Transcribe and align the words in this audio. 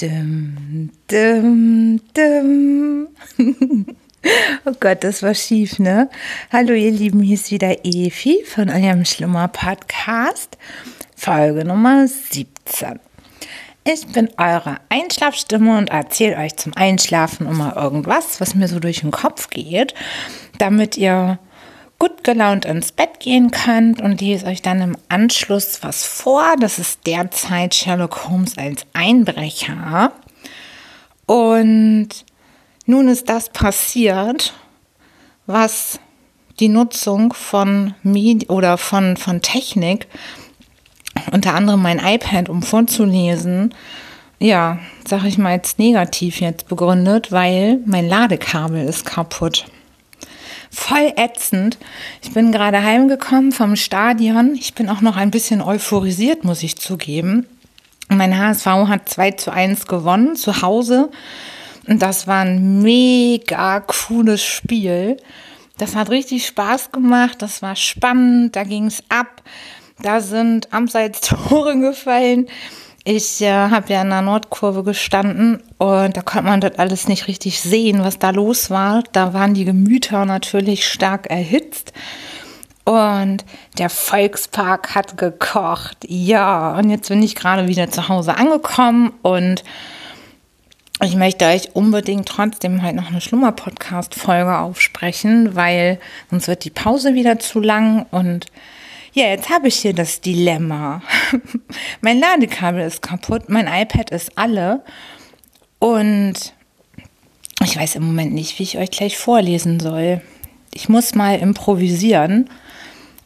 Dum, 0.00 0.90
dum, 1.08 2.00
dum. 2.14 3.08
Oh 4.64 4.72
Gott, 4.80 5.04
das 5.04 5.22
war 5.22 5.34
schief, 5.34 5.78
ne? 5.78 6.08
Hallo 6.50 6.72
ihr 6.72 6.90
Lieben, 6.90 7.20
hier 7.20 7.34
ist 7.34 7.50
wieder 7.50 7.84
Efi 7.84 8.42
von 8.46 8.70
eurem 8.70 9.04
Schlummer 9.04 9.48
Podcast, 9.48 10.56
Folge 11.14 11.66
Nummer 11.66 12.08
17. 12.08 12.98
Ich 13.84 14.06
bin 14.06 14.30
eure 14.38 14.76
Einschlafstimme 14.88 15.76
und 15.76 15.90
erzähle 15.90 16.38
euch 16.38 16.56
zum 16.56 16.74
Einschlafen 16.76 17.46
immer 17.46 17.76
irgendwas, 17.76 18.40
was 18.40 18.54
mir 18.54 18.68
so 18.68 18.78
durch 18.78 19.00
den 19.00 19.10
Kopf 19.10 19.50
geht, 19.50 19.92
damit 20.56 20.96
ihr 20.96 21.38
gut 22.00 22.24
gelaunt 22.24 22.64
ins 22.64 22.90
Bett 22.90 23.20
gehen 23.20 23.52
könnt 23.52 24.00
und 24.00 24.20
lese 24.20 24.46
euch 24.46 24.62
dann 24.62 24.80
im 24.80 24.96
Anschluss 25.08 25.82
was 25.82 26.04
vor. 26.04 26.56
Das 26.58 26.80
ist 26.80 27.06
derzeit 27.06 27.74
Sherlock 27.74 28.26
Holmes 28.28 28.58
als 28.58 28.86
Einbrecher. 28.94 30.10
Und 31.26 32.08
nun 32.86 33.06
ist 33.06 33.28
das 33.28 33.50
passiert, 33.50 34.54
was 35.46 36.00
die 36.58 36.68
Nutzung 36.68 37.34
von 37.34 37.94
Medi 38.02 38.46
oder 38.48 38.78
von, 38.78 39.16
von 39.16 39.42
Technik, 39.42 40.08
unter 41.32 41.54
anderem 41.54 41.82
mein 41.82 41.98
iPad, 41.98 42.48
um 42.48 42.62
vorzulesen, 42.62 43.74
ja, 44.38 44.78
sag 45.06 45.24
ich 45.24 45.36
mal 45.36 45.52
jetzt 45.52 45.78
negativ 45.78 46.40
jetzt 46.40 46.66
begründet, 46.66 47.30
weil 47.30 47.80
mein 47.84 48.08
Ladekabel 48.08 48.86
ist 48.86 49.04
kaputt 49.04 49.66
voll 50.70 51.12
ätzend. 51.16 51.78
Ich 52.22 52.32
bin 52.32 52.52
gerade 52.52 52.82
heimgekommen 52.82 53.52
vom 53.52 53.76
Stadion. 53.76 54.54
Ich 54.54 54.74
bin 54.74 54.88
auch 54.88 55.00
noch 55.00 55.16
ein 55.16 55.30
bisschen 55.30 55.60
euphorisiert, 55.60 56.44
muss 56.44 56.62
ich 56.62 56.76
zugeben. 56.76 57.46
Mein 58.08 58.36
HSV 58.36 58.66
hat 58.66 59.08
2 59.08 59.32
zu 59.32 59.52
1 59.52 59.86
gewonnen 59.86 60.36
zu 60.36 60.62
Hause. 60.62 61.10
Und 61.86 62.02
das 62.02 62.26
war 62.26 62.42
ein 62.42 62.82
mega 62.82 63.80
cooles 63.80 64.42
Spiel. 64.42 65.16
Das 65.78 65.96
hat 65.96 66.10
richtig 66.10 66.46
Spaß 66.46 66.92
gemacht. 66.92 67.40
Das 67.40 67.62
war 67.62 67.76
spannend. 67.76 68.54
Da 68.56 68.64
ging 68.64 68.86
es 68.86 69.02
ab. 69.08 69.42
Da 70.02 70.20
sind 70.20 70.72
abseits 70.72 71.20
Tore 71.20 71.78
gefallen. 71.80 72.48
Ich 73.04 73.40
äh, 73.40 73.50
habe 73.50 73.92
ja 73.92 74.02
in 74.02 74.10
der 74.10 74.20
Nordkurve 74.20 74.82
gestanden 74.82 75.62
und 75.78 76.16
da 76.16 76.20
konnte 76.20 76.48
man 76.48 76.60
das 76.60 76.78
alles 76.78 77.08
nicht 77.08 77.28
richtig 77.28 77.60
sehen, 77.60 78.04
was 78.04 78.18
da 78.18 78.30
los 78.30 78.68
war. 78.68 79.02
Da 79.12 79.32
waren 79.32 79.54
die 79.54 79.64
Gemüter 79.64 80.26
natürlich 80.26 80.86
stark 80.86 81.30
erhitzt. 81.30 81.92
Und 82.84 83.44
der 83.78 83.88
Volkspark 83.88 84.94
hat 84.94 85.16
gekocht. 85.16 85.96
Ja, 86.06 86.76
und 86.76 86.90
jetzt 86.90 87.08
bin 87.08 87.22
ich 87.22 87.36
gerade 87.36 87.68
wieder 87.68 87.90
zu 87.90 88.08
Hause 88.08 88.36
angekommen 88.36 89.12
und 89.22 89.62
ich 91.02 91.16
möchte 91.16 91.46
euch 91.46 91.74
unbedingt 91.74 92.28
trotzdem 92.28 92.82
halt 92.82 92.96
noch 92.96 93.08
eine 93.08 93.22
Schlummer-Podcast-Folge 93.22 94.58
aufsprechen, 94.58 95.54
weil 95.54 95.98
sonst 96.30 96.48
wird 96.48 96.64
die 96.64 96.70
Pause 96.70 97.14
wieder 97.14 97.38
zu 97.38 97.60
lang 97.60 98.04
und 98.10 98.46
ja, 99.12 99.24
jetzt 99.24 99.50
habe 99.50 99.68
ich 99.68 99.76
hier 99.76 99.94
das 99.94 100.20
Dilemma. 100.20 101.02
mein 102.00 102.18
Ladekabel 102.18 102.82
ist 102.82 103.02
kaputt, 103.02 103.48
mein 103.48 103.66
iPad 103.66 104.10
ist 104.10 104.36
alle 104.36 104.82
und 105.78 106.34
ich 107.64 107.76
weiß 107.76 107.96
im 107.96 108.06
Moment 108.06 108.32
nicht, 108.32 108.58
wie 108.58 108.62
ich 108.62 108.78
euch 108.78 108.90
gleich 108.90 109.18
vorlesen 109.18 109.80
soll. 109.80 110.22
Ich 110.72 110.88
muss 110.88 111.14
mal 111.14 111.38
improvisieren 111.38 112.48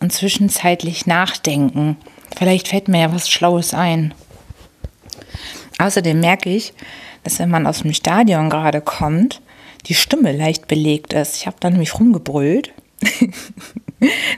und 0.01 0.13
zwischenzeitlich 0.13 1.07
nachdenken. 1.07 1.97
Vielleicht 2.37 2.69
fällt 2.69 2.89
mir 2.89 3.03
ja 3.03 3.13
was 3.13 3.31
Schlaues 3.31 3.75
ein. 3.75 4.15
Außerdem 5.79 6.19
merke 6.19 6.51
ich, 6.51 6.73
dass 7.23 7.39
wenn 7.39 7.51
man 7.51 7.67
aus 7.67 7.83
dem 7.83 7.93
Stadion 7.93 8.51
gerade 8.51 8.81
kommt, 8.81 9.41
die 9.87 9.95
Stimme 9.95 10.33
leicht 10.33 10.67
belegt 10.67 11.13
ist. 11.13 11.37
Ich 11.37 11.47
habe 11.47 11.57
da 11.61 11.71
nämlich 11.71 11.99
rumgebrüllt. 11.99 12.73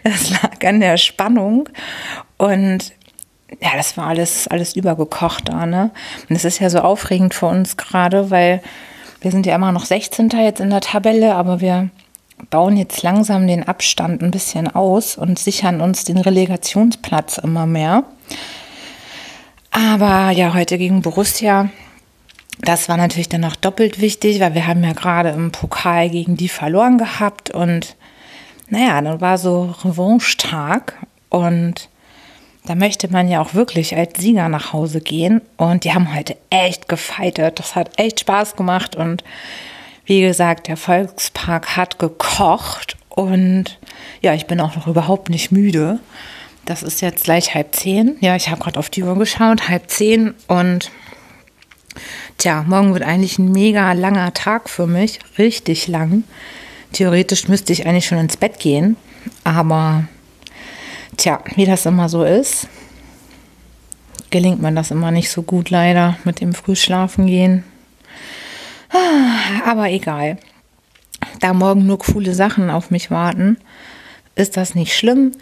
Das 0.05 0.31
lag 0.31 0.65
an 0.65 0.81
der 0.81 0.97
Spannung 0.97 1.69
und 2.37 2.93
ja, 3.61 3.71
das 3.77 3.97
war 3.97 4.09
alles, 4.09 4.49
alles 4.49 4.75
übergekocht 4.75 5.49
da, 5.49 5.67
ne? 5.67 5.91
Und 6.29 6.37
es 6.37 6.45
ist 6.45 6.59
ja 6.59 6.69
so 6.69 6.81
aufregend 6.81 7.35
für 7.35 7.47
uns 7.47 7.77
gerade, 7.77 8.31
weil 8.31 8.61
wir 9.21 9.31
sind 9.31 9.47
ja 9.47 9.55
immer 9.55 9.73
noch 9.73 9.85
16. 9.85 10.31
jetzt 10.31 10.61
in 10.61 10.71
der 10.71 10.81
Tabelle, 10.81 11.35
aber 11.35 11.61
wir 11.61 11.91
bauen 12.51 12.77
jetzt 12.77 13.03
langsam 13.03 13.47
den 13.47 13.67
Abstand 13.67 14.23
ein 14.23 14.31
bisschen 14.31 14.73
aus 14.75 15.17
und 15.17 15.39
sichern 15.39 15.81
uns 15.81 16.05
den 16.05 16.19
Relegationsplatz 16.19 17.39
immer 17.39 17.67
mehr. 17.67 18.05
Aber 19.71 20.31
ja, 20.31 20.55
heute 20.55 20.79
gegen 20.79 21.03
Borussia, 21.03 21.71
das 22.61 22.89
war 22.89 22.97
natürlich 22.97 23.29
dann 23.29 23.43
noch 23.43 23.57
doppelt 23.57 24.01
wichtig, 24.01 24.41
weil 24.41 24.55
wir 24.55 24.67
haben 24.67 24.83
ja 24.83 24.93
gerade 24.93 25.31
im 25.31 25.53
Pokal 25.53 26.11
gegen 26.11 26.37
die 26.37 26.49
verloren 26.49 26.99
gehabt 26.99 27.51
und 27.51 27.97
naja, 28.69 29.01
dann 29.01 29.21
war 29.21 29.39
so 29.39 29.75
Revanche-Tag 29.85 30.95
und 31.29 31.89
da 32.67 32.75
möchte 32.75 33.09
man 33.09 33.29
ja 33.29 33.41
auch 33.41 33.55
wirklich 33.55 33.97
als 33.97 34.19
Sieger 34.19 34.49
nach 34.49 34.73
Hause 34.73 35.01
gehen. 35.01 35.41
Und 35.57 35.85
die 35.85 35.93
haben 35.93 36.15
heute 36.15 36.37
echt 36.51 36.89
gefeitet. 36.89 37.61
Das 37.61 37.77
hat 37.77 37.99
echt 37.99 38.21
Spaß 38.21 38.57
gemacht. 38.57 38.97
Und 38.97 39.23
wie 40.05 40.21
gesagt, 40.21 40.67
der 40.67 40.77
Volkspark 40.77 41.77
hat 41.77 41.99
gekocht. 42.01 42.97
Und 43.09 43.79
ja, 44.21 44.35
ich 44.35 44.47
bin 44.47 44.61
auch 44.61 44.75
noch 44.75 44.89
überhaupt 44.89 45.31
nicht 45.31 45.53
müde. 45.53 46.01
Das 46.65 46.83
ist 46.83 47.01
jetzt 47.01 47.25
gleich 47.25 47.55
halb 47.55 47.73
zehn. 47.75 48.17
Ja, 48.21 48.35
ich 48.35 48.49
habe 48.49 48.61
gerade 48.61 48.81
auf 48.81 48.91
die 48.91 49.05
Uhr 49.05 49.17
geschaut, 49.17 49.69
halb 49.69 49.89
zehn. 49.89 50.35
Und 50.49 50.91
tja, 52.39 52.65
morgen 52.67 52.93
wird 52.93 53.05
eigentlich 53.05 53.39
ein 53.39 53.53
mega 53.53 53.93
langer 53.93 54.35
Tag 54.35 54.69
für 54.69 54.89
mich. 54.89 55.21
Richtig 55.39 55.87
lang. 55.87 56.25
Theoretisch 56.97 57.47
müsste 57.47 57.75
ich 57.75 57.87
eigentlich 57.87 58.07
schon 58.07 58.17
ins 58.17 58.39
Bett 58.39 58.59
gehen, 58.59 58.97
aber 59.45 60.05
tja, 61.19 61.45
wie 61.55 61.67
das 61.67 61.85
immer 61.85 62.09
so 62.09 62.25
ist, 62.25 62.69
gelingt 64.31 64.63
mir 64.63 64.73
das 64.73 64.93
immer 64.93 65.11
nicht 65.11 65.31
so 65.31 65.43
gut 65.43 65.69
leider 65.69 66.17
mit 66.25 66.41
dem 66.41 66.55
Frühschlafen 66.55 67.27
gehen. 67.27 67.65
Ah, 68.89 69.71
aber 69.71 69.91
egal. 69.91 70.39
Da 71.41 71.53
morgen 71.53 71.85
nur 71.85 71.99
coole 71.99 72.33
Sachen 72.33 72.71
auf 72.71 72.91
mich 72.91 73.11
warten, 73.11 73.59
ist 74.35 74.57
das 74.57 74.75
nicht 74.75 74.97
schlimm. 74.97 75.33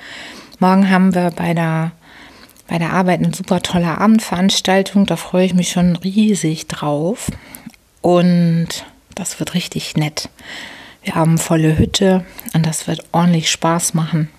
Morgen 0.58 0.90
haben 0.90 1.14
wir 1.14 1.30
bei 1.30 1.54
der, 1.54 1.92
bei 2.66 2.78
der 2.78 2.92
Arbeit 2.92 3.20
eine 3.20 3.32
super 3.32 3.62
tolle 3.62 3.96
Abendveranstaltung. 3.98 5.06
Da 5.06 5.14
freue 5.14 5.46
ich 5.46 5.54
mich 5.54 5.70
schon 5.70 5.94
riesig 5.94 6.66
drauf. 6.66 7.30
Und 8.00 8.66
das 9.14 9.38
wird 9.38 9.54
richtig 9.54 9.96
nett. 9.96 10.30
Wir 11.04 11.14
haben 11.14 11.36
volle 11.38 11.78
Hütte 11.78 12.24
und 12.54 12.66
das 12.66 12.88
wird 12.88 13.04
ordentlich 13.12 13.50
Spaß 13.50 13.94
machen. 13.94 14.30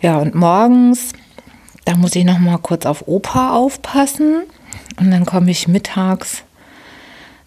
Ja, 0.00 0.18
und 0.18 0.34
morgens, 0.34 1.12
da 1.84 1.96
muss 1.96 2.14
ich 2.14 2.24
noch 2.24 2.38
mal 2.38 2.58
kurz 2.58 2.86
auf 2.86 3.08
Opa 3.08 3.56
aufpassen 3.56 4.42
und 5.00 5.10
dann 5.10 5.26
komme 5.26 5.50
ich 5.50 5.66
mittags 5.66 6.44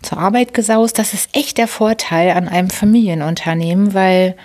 zur 0.01 0.17
Arbeit 0.17 0.53
gesaust. 0.53 0.99
Das 0.99 1.13
ist 1.13 1.29
echt 1.35 1.57
der 1.57 1.69
Vorteil 1.69 2.31
an 2.31 2.49
einem 2.49 2.69
Familienunternehmen, 2.69 3.93
weil 3.93 4.35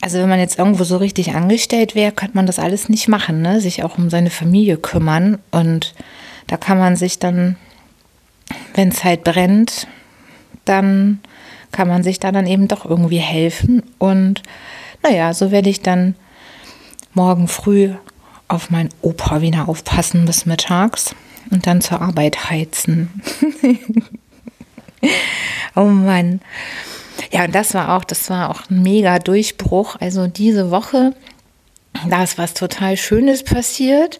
also 0.00 0.18
wenn 0.18 0.28
man 0.28 0.38
jetzt 0.38 0.58
irgendwo 0.58 0.84
so 0.84 0.98
richtig 0.98 1.34
angestellt 1.34 1.96
wäre, 1.96 2.12
könnte 2.12 2.36
man 2.36 2.46
das 2.46 2.60
alles 2.60 2.88
nicht 2.88 3.08
machen, 3.08 3.42
ne? 3.42 3.60
sich 3.60 3.82
auch 3.82 3.98
um 3.98 4.10
seine 4.10 4.30
Familie 4.30 4.76
kümmern. 4.76 5.38
Und 5.50 5.94
da 6.46 6.56
kann 6.56 6.78
man 6.78 6.94
sich 6.94 7.18
dann, 7.18 7.56
wenn 8.74 8.90
es 8.90 9.02
halt 9.02 9.24
brennt, 9.24 9.88
dann 10.64 11.20
kann 11.76 11.88
man 11.88 12.02
sich 12.02 12.18
da 12.18 12.32
dann 12.32 12.46
eben 12.46 12.68
doch 12.68 12.86
irgendwie 12.86 13.18
helfen. 13.18 13.82
Und 13.98 14.42
naja, 15.02 15.34
so 15.34 15.50
werde 15.50 15.68
ich 15.68 15.82
dann 15.82 16.14
morgen 17.12 17.48
früh 17.48 17.90
auf 18.48 18.70
meinen 18.70 18.88
Opa 19.02 19.42
wieder 19.42 19.68
aufpassen 19.68 20.24
bis 20.24 20.46
mittags 20.46 21.14
und 21.50 21.66
dann 21.66 21.82
zur 21.82 22.00
Arbeit 22.00 22.48
heizen. 22.48 23.22
oh 25.76 25.84
Mann. 25.84 26.40
Ja, 27.30 27.46
das 27.46 27.74
war 27.74 27.94
auch, 27.94 28.04
das 28.04 28.30
war 28.30 28.48
auch 28.48 28.70
ein 28.70 28.80
mega 28.80 29.18
Durchbruch. 29.18 29.96
Also 30.00 30.28
diese 30.28 30.70
Woche, 30.70 31.14
da 32.08 32.22
ist 32.22 32.38
was 32.38 32.54
total 32.54 32.96
Schönes 32.96 33.42
passiert. 33.42 34.18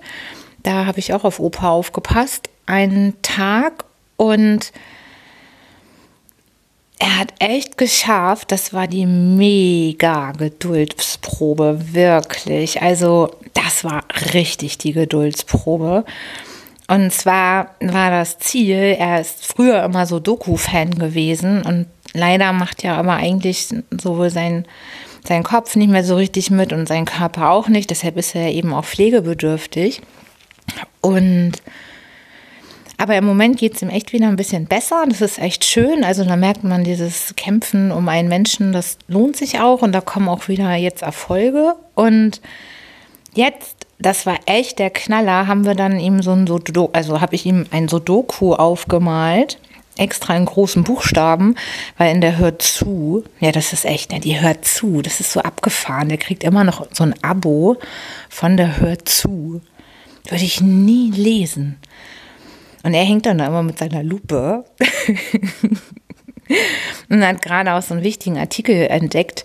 Da 0.63 0.85
habe 0.85 0.99
ich 0.99 1.15
auch 1.15 1.25
auf 1.25 1.41
Opa 1.41 1.71
aufgepasst. 1.71 2.51
Einen 2.67 3.15
Tag 3.23 3.87
und 4.19 4.73
er 6.99 7.19
hat 7.19 7.35
echt 7.39 7.77
geschafft. 7.77 8.53
Das 8.53 8.73
war 8.73 8.87
die 8.87 9.07
mega 9.07 10.33
Geduldsprobe, 10.33 11.93
wirklich. 11.93 12.83
Also, 12.83 13.31
das 13.55 13.85
war 13.85 14.05
richtig 14.33 14.79
die 14.79 14.93
Geduldsprobe. 14.93 16.05
Und 16.89 17.13
zwar 17.13 17.75
war 17.81 18.11
das 18.11 18.39
Ziel, 18.39 18.97
er 18.99 19.21
ist 19.21 19.45
früher 19.45 19.83
immer 19.85 20.07
so 20.07 20.21
Doku-Fan 20.21 20.91
gewesen 20.93 21.63
und 21.63 21.87
leider 22.13 22.53
macht 22.53 22.85
ja 22.85 22.97
aber 22.97 23.15
eigentlich 23.15 23.69
sowohl 23.91 24.31
sein, 24.31 24.67
sein 25.27 25.43
Kopf 25.43 25.75
nicht 25.75 25.91
mehr 25.91 26.05
so 26.05 26.15
richtig 26.15 26.51
mit 26.51 26.73
und 26.73 26.87
sein 26.87 27.05
Körper 27.05 27.51
auch 27.51 27.69
nicht. 27.69 27.91
Deshalb 27.91 28.17
ist 28.17 28.37
er 28.37 28.53
eben 28.53 28.73
auch 28.73 28.85
pflegebedürftig. 28.85 30.01
Und 31.01 31.55
Aber 32.99 33.17
im 33.17 33.27
Moment 33.27 33.59
geht 33.59 33.75
es 33.75 33.83
ihm 33.83 33.91
echt 33.91 34.13
wieder 34.13 34.29
ein 34.29 34.37
bisschen 34.37 34.67
besser. 34.67 35.05
Das 35.09 35.21
ist 35.21 35.39
echt 35.39 35.65
schön. 35.65 36.03
Also 36.03 36.25
da 36.25 36.37
merkt 36.37 36.65
man 36.65 36.85
dieses 36.85 37.35
Kämpfen 37.37 37.93
um 37.93 38.09
einen 38.09 38.29
Menschen, 38.29 38.73
das 38.73 38.99
lohnt 39.07 39.37
sich 39.37 39.61
auch 39.61 39.83
und 39.83 39.93
da 39.93 40.01
kommen 40.01 40.29
auch 40.29 40.49
wieder 40.49 40.75
jetzt 40.75 41.03
Erfolge. 41.03 41.75
Und 41.95 42.41
jetzt, 43.35 43.87
das 43.99 44.25
war 44.25 44.39
echt 44.47 44.79
der 44.79 44.91
Knaller, 44.91 45.47
haben 45.47 45.67
wir 45.67 45.75
dann 45.75 46.01
ihm 46.01 46.23
so 46.23 46.33
ein 46.33 46.47
Sudoku, 46.47 46.89
also 46.93 47.21
habe 47.21 47.35
ich 47.35 47.45
ihm 47.45 47.67
ein 47.71 47.89
Sudoku 47.89 48.55
aufgemalt 48.55 49.59
extra 49.99 50.37
in 50.37 50.45
großen 50.45 50.85
Buchstaben, 50.85 51.57
weil 51.97 52.15
in 52.15 52.21
der 52.21 52.37
hört 52.37 52.63
zu, 52.63 53.25
ja, 53.41 53.53
das 53.53 53.73
ist 53.73 53.85
echt, 53.85 54.13
ne, 54.13 54.21
die 54.21 54.41
hört 54.41 54.65
zu, 54.65 55.03
das 55.03 55.21
ist 55.21 55.33
so 55.33 55.41
abgefahren. 55.41 56.09
Der 56.09 56.19
kriegt 56.19 56.45
immer 56.45 56.65
noch 56.65 56.87
so 56.93 57.05
ein 57.05 57.15
Abo 57.23 57.77
von 58.29 58.57
der 58.57 58.79
hört 58.79 59.09
zu. 59.09 59.61
Würde 60.29 60.45
ich 60.45 60.61
nie 60.61 61.11
lesen. 61.13 61.79
Und 62.87 62.95
er 62.95 63.03
hängt 63.03 63.27
dann 63.27 63.39
da 63.39 63.49
immer 63.49 63.65
mit 63.65 63.81
seiner 63.81 64.05
Lupe 64.05 64.65
und 67.09 67.27
hat 67.27 67.43
gerade 67.43 67.73
auch 67.73 67.83
so 67.83 67.95
einen 67.95 68.05
wichtigen 68.05 68.39
Artikel 68.39 68.87
entdeckt, 68.87 69.45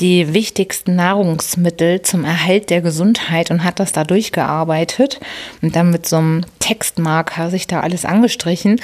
die 0.00 0.34
wichtigsten 0.34 0.96
Nahrungsmittel 0.96 2.02
zum 2.02 2.24
Erhalt 2.24 2.68
der 2.68 2.82
Gesundheit 2.82 3.50
und 3.50 3.64
hat 3.64 3.80
das 3.80 3.92
da 3.92 4.04
durchgearbeitet 4.04 5.20
und 5.62 5.74
dann 5.74 5.90
mit 5.90 6.04
so 6.04 6.16
einem 6.16 6.44
Textmarker 6.58 7.48
sich 7.48 7.66
da 7.66 7.80
alles 7.80 8.04
angestrichen. 8.04 8.78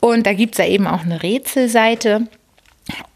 Und 0.00 0.26
da 0.26 0.34
gibt 0.34 0.56
es 0.56 0.58
ja 0.58 0.70
eben 0.70 0.86
auch 0.86 1.00
eine 1.00 1.22
Rätselseite 1.22 2.28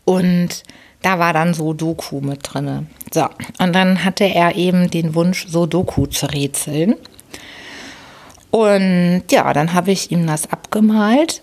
und 0.07 0.63
da 1.03 1.19
war 1.19 1.35
dann 1.35 1.53
so 1.53 1.75
Doku 1.75 2.23
mit 2.23 2.41
drin. 2.45 2.87
So, 3.13 3.27
und 3.59 3.75
dann 3.75 4.07
hatte 4.07 4.25
er 4.25 4.57
eben 4.57 4.91
den 4.91 5.15
Wunsch, 5.15 5.45
so 5.49 5.67
Doku 5.67 6.07
zu 6.07 6.33
rätseln. 6.33 6.95
Und 8.51 9.25
ja, 9.31 9.53
dann 9.53 9.75
habe 9.75 9.93
ich 9.93 10.11
ihm 10.11 10.27
das 10.27 10.51
abgemalt 10.51 11.43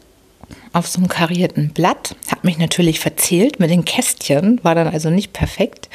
auf 0.73 0.87
so 0.87 0.99
einem 0.99 1.07
karierten 1.07 1.69
Blatt. 1.69 2.15
Hat 2.29 2.43
mich 2.43 2.57
natürlich 2.57 2.99
verzählt 2.99 3.59
mit 3.59 3.69
den 3.69 3.85
Kästchen, 3.85 4.59
war 4.63 4.75
dann 4.75 4.87
also 4.87 5.09
nicht 5.09 5.33
perfekt. 5.33 5.89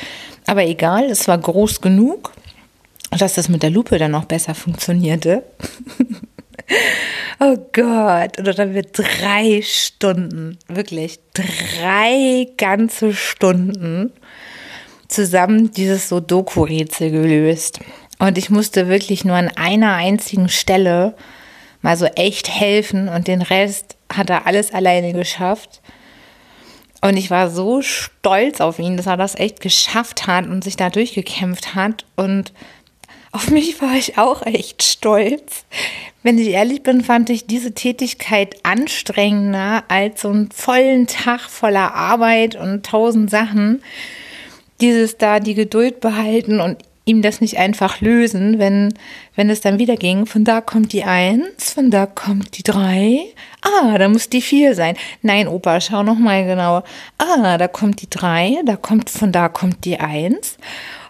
Aber 0.46 0.64
egal, 0.64 1.04
es 1.04 1.28
war 1.28 1.38
groß 1.38 1.80
genug, 1.80 2.32
dass 3.10 3.34
das 3.34 3.48
mit 3.48 3.62
der 3.62 3.70
Lupe 3.70 3.98
dann 3.98 4.10
noch 4.10 4.24
besser 4.24 4.54
funktionierte. 4.54 5.42
oh 7.40 7.56
Gott, 7.72 8.38
und 8.38 8.46
dann 8.46 8.56
haben 8.56 8.74
wir 8.74 8.82
drei 8.82 9.60
Stunden, 9.62 10.58
wirklich 10.68 11.20
drei 11.34 12.48
ganze 12.56 13.14
Stunden 13.14 14.12
zusammen 15.08 15.70
dieses 15.72 16.08
Sudoku-Rätsel 16.08 17.10
gelöst. 17.10 17.80
Und 18.22 18.38
ich 18.38 18.50
musste 18.50 18.86
wirklich 18.86 19.24
nur 19.24 19.34
an 19.34 19.48
einer 19.48 19.94
einzigen 19.94 20.48
Stelle 20.48 21.16
mal 21.80 21.96
so 21.96 22.04
echt 22.04 22.48
helfen 22.48 23.08
und 23.08 23.26
den 23.26 23.42
Rest 23.42 23.96
hat 24.14 24.30
er 24.30 24.46
alles 24.46 24.72
alleine 24.72 25.12
geschafft. 25.12 25.80
Und 27.00 27.16
ich 27.16 27.32
war 27.32 27.50
so 27.50 27.82
stolz 27.82 28.60
auf 28.60 28.78
ihn, 28.78 28.96
dass 28.96 29.08
er 29.08 29.16
das 29.16 29.34
echt 29.34 29.60
geschafft 29.60 30.28
hat 30.28 30.46
und 30.46 30.62
sich 30.62 30.76
da 30.76 30.88
durchgekämpft 30.88 31.74
hat. 31.74 32.04
Und 32.14 32.52
auf 33.32 33.50
mich 33.50 33.82
war 33.82 33.96
ich 33.96 34.18
auch 34.18 34.46
echt 34.46 34.84
stolz. 34.84 35.64
Wenn 36.22 36.38
ich 36.38 36.50
ehrlich 36.50 36.84
bin, 36.84 37.02
fand 37.02 37.28
ich 37.28 37.48
diese 37.48 37.74
Tätigkeit 37.74 38.54
anstrengender 38.62 39.82
als 39.88 40.20
so 40.20 40.28
einen 40.28 40.52
vollen 40.52 41.08
Tag 41.08 41.40
voller 41.40 41.92
Arbeit 41.92 42.54
und 42.54 42.86
tausend 42.86 43.30
Sachen. 43.30 43.82
Dieses 44.80 45.18
da 45.18 45.40
die 45.40 45.54
Geduld 45.54 45.98
behalten 45.98 46.60
und 46.60 46.84
ihm 47.04 47.22
das 47.22 47.40
nicht 47.40 47.58
einfach 47.58 48.00
lösen, 48.00 48.58
wenn, 48.58 48.94
wenn 49.34 49.50
es 49.50 49.60
dann 49.60 49.78
wieder 49.78 49.96
ging, 49.96 50.26
von 50.26 50.44
da 50.44 50.60
kommt 50.60 50.92
die 50.92 51.04
Eins, 51.04 51.72
von 51.72 51.90
da 51.90 52.06
kommt 52.06 52.56
die 52.58 52.62
Drei, 52.62 53.24
ah, 53.60 53.98
da 53.98 54.08
muss 54.08 54.28
die 54.28 54.42
Vier 54.42 54.74
sein. 54.74 54.96
Nein, 55.20 55.48
Opa, 55.48 55.80
schau 55.80 56.02
noch 56.02 56.18
mal 56.18 56.44
genauer. 56.44 56.84
Ah, 57.18 57.58
da 57.58 57.68
kommt 57.68 58.02
die 58.02 58.10
Drei, 58.10 58.58
da 58.64 58.76
kommt, 58.76 59.10
von 59.10 59.32
da 59.32 59.48
kommt 59.48 59.84
die 59.84 59.98
Eins. 59.98 60.58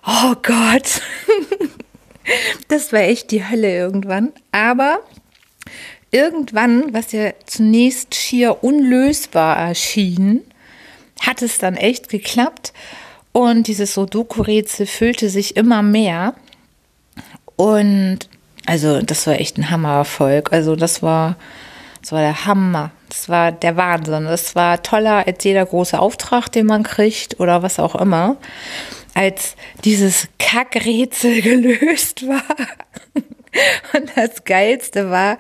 Oh 0.07 0.35
Gott. 0.43 1.03
das 2.69 2.93
war 2.93 3.01
echt 3.01 3.31
die 3.31 3.47
Hölle 3.47 3.77
irgendwann. 3.77 4.33
Aber 4.51 5.01
irgendwann, 6.11 6.95
was 6.95 7.13
ja 7.13 7.33
zunächst 7.45 8.15
schier 8.15 8.65
unlösbar 8.65 9.57
erschien, 9.57 10.43
hat 11.21 11.43
es 11.43 11.59
dann 11.59 11.77
echt 11.77 12.09
geklappt. 12.09 12.73
Und 13.33 13.67
dieses 13.67 13.95
Sudoku-Rätsel 13.95 14.87
füllte 14.87 15.29
sich 15.31 15.57
immer 15.57 15.83
mehr. 15.83 16.35
Und 17.57 18.29
also 18.67 19.03
das 19.03 19.27
war 19.27 19.41
echt 19.41 19.59
ein 19.59 19.71
Hammererfolg. 19.71 20.53
Also 20.53 20.77
das 20.77 21.03
war, 21.03 21.37
das 22.01 22.13
war 22.13 22.21
der 22.21 22.47
Hammer. 22.47 22.91
Das 23.09 23.29
war 23.29 23.53
der 23.53 23.77
Wahnsinn. 23.77 24.25
Das 24.25 24.55
war 24.55 24.83
toller 24.83 25.27
als 25.27 25.43
jeder 25.45 25.65
große 25.65 25.99
Auftrag, 25.99 26.49
den 26.49 26.67
man 26.67 26.83
kriegt 26.83 27.41
oder 27.41 27.63
was 27.63 27.79
auch 27.79 27.95
immer. 27.95 28.37
Als 29.15 29.57
dieses 29.85 30.29
Kackrätsel 30.39 31.43
gelöst 31.43 32.27
war. 32.27 32.43
Und 33.97 34.11
das 34.17 34.45
Geilste 34.45 35.11
war, 35.11 35.39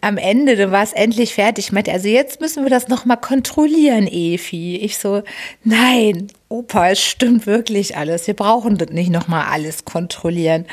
am 0.00 0.18
Ende, 0.18 0.56
du 0.56 0.70
warst 0.72 0.96
endlich 0.96 1.34
fertig. 1.34 1.66
Ich 1.66 1.72
meinte, 1.72 1.92
also 1.92 2.08
jetzt 2.08 2.40
müssen 2.40 2.64
wir 2.64 2.70
das 2.70 2.88
nochmal 2.88 3.16
kontrollieren, 3.16 4.06
Efi. 4.06 4.76
Ich 4.76 4.98
so, 4.98 5.22
nein, 5.64 6.28
Opa, 6.48 6.90
es 6.90 7.02
stimmt 7.02 7.46
wirklich 7.46 7.96
alles. 7.96 8.26
Wir 8.26 8.34
brauchen 8.34 8.78
das 8.78 8.90
nicht 8.90 9.10
nochmal 9.10 9.46
alles 9.50 9.84
kontrollieren. 9.84 10.66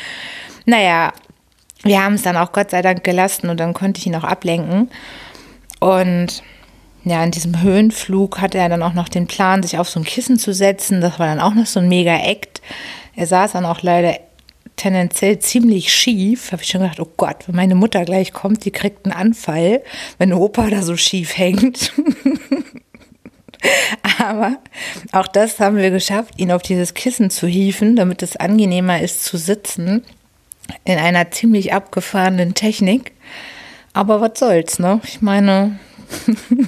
Naja, 0.66 1.14
wir 1.84 2.04
haben 2.04 2.16
es 2.16 2.22
dann 2.22 2.38
auch 2.38 2.52
Gott 2.52 2.72
sei 2.72 2.82
Dank 2.82 3.04
gelassen 3.04 3.50
und 3.50 3.60
dann 3.60 3.74
konnte 3.74 4.00
ich 4.00 4.08
ihn 4.08 4.16
auch 4.16 4.24
ablenken. 4.24 4.90
Und 5.80 6.44
ja, 7.06 7.24
in 7.24 7.32
diesem 7.32 7.62
Höhenflug 7.62 8.40
hatte 8.40 8.58
er 8.58 8.70
dann 8.70 8.84
auch 8.84 8.94
noch 8.94 9.10
den 9.10 9.28
Plan, 9.28 9.62
sich 9.64 9.78
auf 9.78 9.90
so 9.90 10.00
ein 10.00 10.06
Kissen 10.06 10.38
zu 10.38 10.54
setzen. 10.54 11.02
Das 11.02 11.20
war 11.20 11.28
dann 11.28 11.42
auch 11.42 11.54
noch 11.54 11.66
so 11.66 11.80
ein 11.80 11.90
mega 11.90 12.16
Act. 12.16 12.62
Er 13.16 13.28
saß 13.28 13.54
dann 13.54 13.66
auch 13.66 13.82
leider 13.82 14.18
tendenziell 14.84 15.40
ziemlich 15.40 15.94
schief. 15.94 16.52
Habe 16.52 16.62
ich 16.62 16.70
schon 16.70 16.82
gedacht, 16.82 17.00
oh 17.00 17.10
Gott, 17.16 17.48
wenn 17.48 17.56
meine 17.56 17.76
Mutter 17.76 18.04
gleich 18.04 18.34
kommt, 18.34 18.66
die 18.66 18.72
kriegt 18.72 19.06
einen 19.06 19.14
Anfall, 19.14 19.82
wenn 20.18 20.34
Opa 20.34 20.70
da 20.70 20.82
so 20.82 20.98
schief 20.98 21.38
hängt. 21.38 21.94
Aber 24.20 24.58
auch 25.14 25.28
das 25.28 25.62
haben 25.62 25.78
wir 25.78 25.90
geschafft, 25.90 26.34
ihn 26.38 26.52
auf 26.52 26.62
dieses 26.62 26.94
Kissen 26.94 27.30
zu 27.30 27.48
hieven, 27.48 27.96
damit 27.96 28.22
es 28.24 28.36
angenehmer 28.36 29.02
ist 29.02 29.24
zu 29.24 29.38
sitzen. 29.38 30.04
In 30.84 30.98
einer 30.98 31.32
ziemlich 31.32 31.74
abgefahrenen 31.74 32.54
Technik. 32.54 33.14
Aber 33.94 34.20
was 34.20 34.38
soll's, 34.38 34.80
ne? 34.80 35.00
Ich 35.06 35.22
meine, 35.22 35.80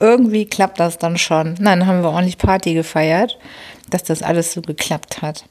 irgendwie 0.00 0.46
klappt 0.46 0.80
das 0.80 0.96
dann 0.96 1.18
schon. 1.18 1.56
Dann 1.56 1.86
haben 1.86 2.02
wir 2.02 2.08
ordentlich 2.08 2.38
Party 2.38 2.72
gefeiert, 2.72 3.38
dass 3.90 4.04
das 4.04 4.22
alles 4.22 4.52
so 4.52 4.62
geklappt 4.62 5.20
hat 5.20 5.44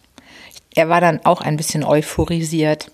er 0.76 0.90
war 0.90 1.02
dann 1.02 1.20
auch 1.26 1.42
ein 1.42 1.58
bisschen 1.58 1.84
euphorisiert. 1.84 2.92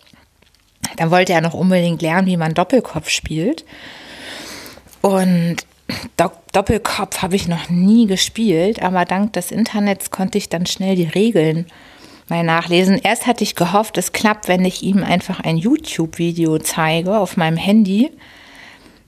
Dann 0.98 1.12
wollte 1.12 1.34
er 1.34 1.42
noch 1.42 1.54
unbedingt 1.54 2.02
lernen, 2.02 2.28
wie 2.28 2.38
man 2.38 2.54
Doppelkopf 2.54 3.10
spielt. 3.10 3.66
Und 5.02 5.58
Do 6.18 6.32
Doppelkopf 6.52 7.22
habe 7.22 7.36
ich 7.36 7.48
noch 7.48 7.70
nie 7.70 8.08
gespielt, 8.08 8.82
aber 8.82 9.06
dank 9.06 9.34
des 9.34 9.52
Internets 9.52 10.12
konnte 10.12 10.38
ich 10.38 10.50
dann 10.50 10.66
schnell 10.66 10.96
die 10.96 11.04
Regeln 11.04 11.68
mal 12.30 12.44
nachlesen. 12.44 13.00
Erst 13.02 13.28
hatte 13.28 13.44
ich 13.44 13.56
gehofft, 13.56 13.98
es 13.98 14.12
klappt, 14.12 14.48
wenn 14.48 14.66
ich 14.66 14.84
ihm 14.84 15.04
einfach 15.04 15.40
ein 15.40 15.58
YouTube-Video 15.58 16.58
zeige 16.60 17.18
auf 17.18 17.38
meinem 17.38 17.58
Handy. 17.58 18.12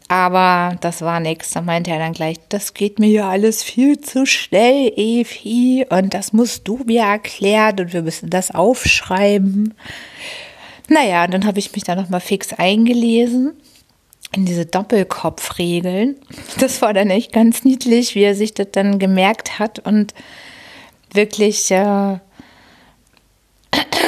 Aber 0.09 0.75
das 0.81 1.03
war 1.03 1.19
nichts. 1.19 1.51
Da 1.51 1.61
meinte 1.61 1.91
er 1.91 1.99
dann 1.99 2.13
gleich, 2.13 2.37
das 2.49 2.73
geht 2.73 2.97
mir 2.97 3.09
ja 3.09 3.29
alles 3.29 3.61
viel 3.63 4.01
zu 4.01 4.25
schnell, 4.25 4.91
Evi. 4.95 5.85
Und 5.87 6.15
das 6.15 6.33
musst 6.33 6.67
du 6.67 6.81
mir 6.85 7.03
erklären 7.03 7.79
und 7.79 7.93
wir 7.93 8.01
müssen 8.01 8.31
das 8.31 8.49
aufschreiben. 8.49 9.75
Naja, 10.89 11.27
dann 11.27 11.45
habe 11.45 11.59
ich 11.59 11.71
mich 11.73 11.83
da 11.83 11.95
nochmal 11.95 12.21
fix 12.21 12.53
eingelesen 12.53 13.53
in 14.35 14.45
diese 14.45 14.65
Doppelkopfregeln. 14.65 16.15
Das 16.59 16.81
war 16.81 16.93
dann 16.93 17.11
echt 17.11 17.31
ganz 17.31 17.63
niedlich, 17.63 18.15
wie 18.15 18.23
er 18.23 18.33
sich 18.33 18.55
das 18.55 18.67
dann 18.71 18.97
gemerkt 18.97 19.59
hat 19.59 19.77
und 19.77 20.15
wirklich 21.13 21.69
äh, 21.69 22.17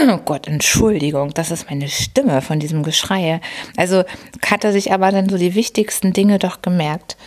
Oh 0.07 0.17
Gott, 0.25 0.47
Entschuldigung, 0.47 1.33
das 1.33 1.51
ist 1.51 1.69
meine 1.69 1.87
Stimme 1.87 2.41
von 2.41 2.59
diesem 2.59 2.81
Geschrei. 2.81 3.39
Also 3.77 4.03
hat 4.45 4.63
er 4.63 4.71
sich 4.71 4.91
aber 4.91 5.11
dann 5.11 5.29
so 5.29 5.37
die 5.37 5.53
wichtigsten 5.53 6.13
Dinge 6.13 6.39
doch 6.39 6.61
gemerkt. 6.61 7.17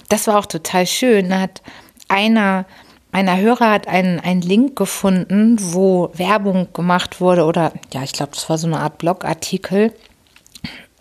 das 0.08 0.28
war 0.28 0.38
auch 0.38 0.46
total 0.46 0.86
schön. 0.86 1.30
Da 1.30 1.40
hat 1.40 1.60
einer 2.08 2.66
meiner 3.16 3.38
Hörer 3.38 3.70
hat 3.70 3.88
einen, 3.88 4.20
einen 4.20 4.42
Link 4.42 4.76
gefunden, 4.76 5.56
wo 5.58 6.10
Werbung 6.12 6.68
gemacht 6.74 7.18
wurde 7.18 7.46
oder 7.46 7.72
ja, 7.94 8.02
ich 8.02 8.12
glaube, 8.12 8.32
das 8.34 8.50
war 8.50 8.58
so 8.58 8.66
eine 8.66 8.78
Art 8.78 8.98
Blogartikel 8.98 9.94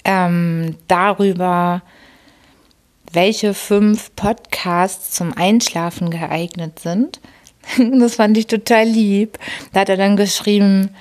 ähm, 0.06 0.78
darüber, 0.88 1.82
welche 3.12 3.54
fünf 3.54 4.16
Podcasts 4.16 5.12
zum 5.12 5.34
Einschlafen 5.36 6.10
geeignet 6.10 6.80
sind. 6.80 7.20
Das 8.00 8.16
fand 8.16 8.38
ich 8.38 8.48
total 8.48 8.86
lieb. 8.86 9.38
Da 9.74 9.82
hat 9.82 9.90
er 9.90 9.98
dann 9.98 10.16
geschrieben, 10.16 10.92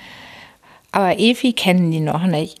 aber 0.91 1.17
Evi 1.17 1.53
kennen 1.53 1.91
die 1.91 2.01
noch 2.01 2.25
nicht. 2.25 2.59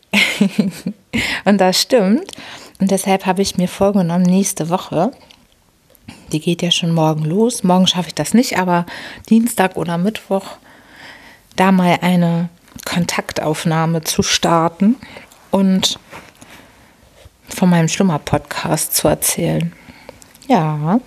Und 1.43 1.59
das 1.59 1.81
stimmt. 1.81 2.31
Und 2.79 2.89
deshalb 2.89 3.25
habe 3.25 3.41
ich 3.41 3.57
mir 3.57 3.67
vorgenommen, 3.67 4.23
nächste 4.23 4.69
Woche 4.69 5.11
die 6.31 6.39
geht 6.39 6.61
ja 6.61 6.71
schon 6.71 6.91
morgen 6.91 7.25
los. 7.25 7.63
Morgen 7.63 7.87
schaffe 7.87 8.09
ich 8.09 8.15
das 8.15 8.33
nicht, 8.33 8.57
aber 8.57 8.85
Dienstag 9.29 9.75
oder 9.75 9.97
Mittwoch 9.97 10.57
da 11.55 11.71
mal 11.71 11.99
eine 12.01 12.49
Kontaktaufnahme 12.85 14.03
zu 14.03 14.23
starten 14.23 14.95
und 15.51 15.99
von 17.47 17.69
meinem 17.69 17.87
Schlummer-Podcast 17.87 18.95
zu 18.95 19.07
erzählen. 19.07 19.71
Ja, 20.47 20.99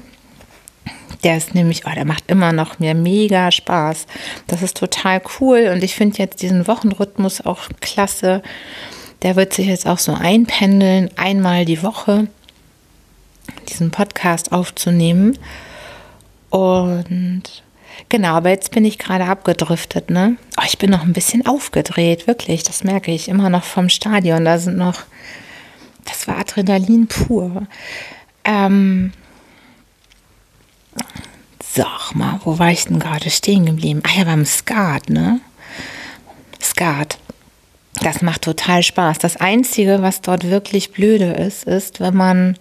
der 1.24 1.36
ist 1.36 1.54
nämlich, 1.54 1.84
oh, 1.86 1.94
der 1.94 2.04
macht 2.04 2.24
immer 2.28 2.52
noch 2.52 2.78
mir 2.78 2.94
mega 2.94 3.50
Spaß. 3.50 4.06
Das 4.46 4.62
ist 4.62 4.76
total 4.76 5.20
cool 5.40 5.70
und 5.72 5.82
ich 5.82 5.94
finde 5.94 6.18
jetzt 6.18 6.42
diesen 6.42 6.66
Wochenrhythmus 6.66 7.44
auch 7.44 7.68
klasse. 7.80 8.42
Der 9.22 9.36
wird 9.36 9.52
sich 9.52 9.66
jetzt 9.66 9.86
auch 9.86 9.98
so 9.98 10.14
einpendeln, 10.14 11.10
einmal 11.16 11.64
die 11.64 11.82
Woche 11.82 12.28
diesen 13.68 13.90
Podcast 13.90 14.52
aufzunehmen. 14.52 15.38
Und 16.50 17.42
genau, 18.08 18.34
aber 18.34 18.50
jetzt 18.50 18.70
bin 18.70 18.84
ich 18.84 18.98
gerade 18.98 19.24
abgedriftet, 19.26 20.10
ne? 20.10 20.36
Oh, 20.58 20.64
ich 20.66 20.78
bin 20.78 20.90
noch 20.90 21.02
ein 21.02 21.12
bisschen 21.12 21.46
aufgedreht, 21.46 22.26
wirklich, 22.26 22.62
das 22.62 22.84
merke 22.84 23.12
ich 23.12 23.28
immer 23.28 23.50
noch 23.50 23.64
vom 23.64 23.88
Stadion. 23.88 24.44
Da 24.44 24.58
sind 24.58 24.76
noch, 24.76 25.02
das 26.04 26.26
war 26.26 26.38
Adrenalin 26.38 27.06
pur. 27.06 27.66
Ähm, 28.44 29.12
sag 31.62 32.14
mal, 32.14 32.40
wo 32.44 32.58
war 32.58 32.70
ich 32.70 32.84
denn 32.84 32.98
gerade 32.98 33.30
stehen 33.30 33.66
geblieben? 33.66 34.02
Ah 34.04 34.18
ja, 34.18 34.24
beim 34.24 34.44
Skat, 34.44 35.10
ne? 35.10 35.40
Skat. 36.62 37.18
Das 38.00 38.22
macht 38.22 38.42
total 38.42 38.82
Spaß. 38.82 39.18
Das 39.18 39.36
Einzige, 39.36 40.02
was 40.02 40.20
dort 40.20 40.48
wirklich 40.50 40.92
blöde 40.92 41.32
ist, 41.32 41.64
ist, 41.64 42.00
wenn 42.00 42.14
man 42.14 42.56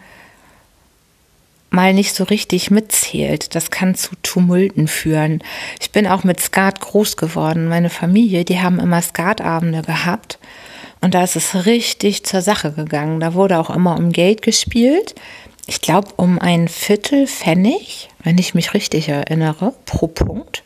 mal 1.77 1.93
nicht 1.93 2.15
so 2.15 2.23
richtig 2.23 2.71
mitzählt. 2.71 3.53
Das 3.53 3.69
kann 3.69 3.93
zu 3.93 4.15
Tumulten 4.23 4.87
führen. 4.87 5.43
Ich 5.79 5.91
bin 5.91 6.07
auch 6.07 6.23
mit 6.23 6.39
Skat 6.41 6.81
groß 6.81 7.17
geworden. 7.17 7.67
Meine 7.67 7.91
Familie, 7.91 8.45
die 8.45 8.59
haben 8.59 8.79
immer 8.79 8.99
Skatabende 8.99 9.83
gehabt. 9.83 10.39
Und 11.01 11.13
da 11.13 11.23
ist 11.23 11.35
es 11.35 11.67
richtig 11.67 12.23
zur 12.23 12.41
Sache 12.41 12.71
gegangen. 12.71 13.19
Da 13.19 13.35
wurde 13.35 13.59
auch 13.59 13.69
immer 13.69 13.95
um 13.95 14.11
Geld 14.11 14.41
gespielt. 14.41 15.13
Ich 15.67 15.79
glaube, 15.79 16.07
um 16.15 16.39
ein 16.39 16.67
Viertel 16.67 17.27
Pfennig, 17.27 18.09
wenn 18.23 18.39
ich 18.39 18.55
mich 18.55 18.73
richtig 18.73 19.09
erinnere, 19.09 19.75
pro 19.85 20.07
Punkt. 20.07 20.63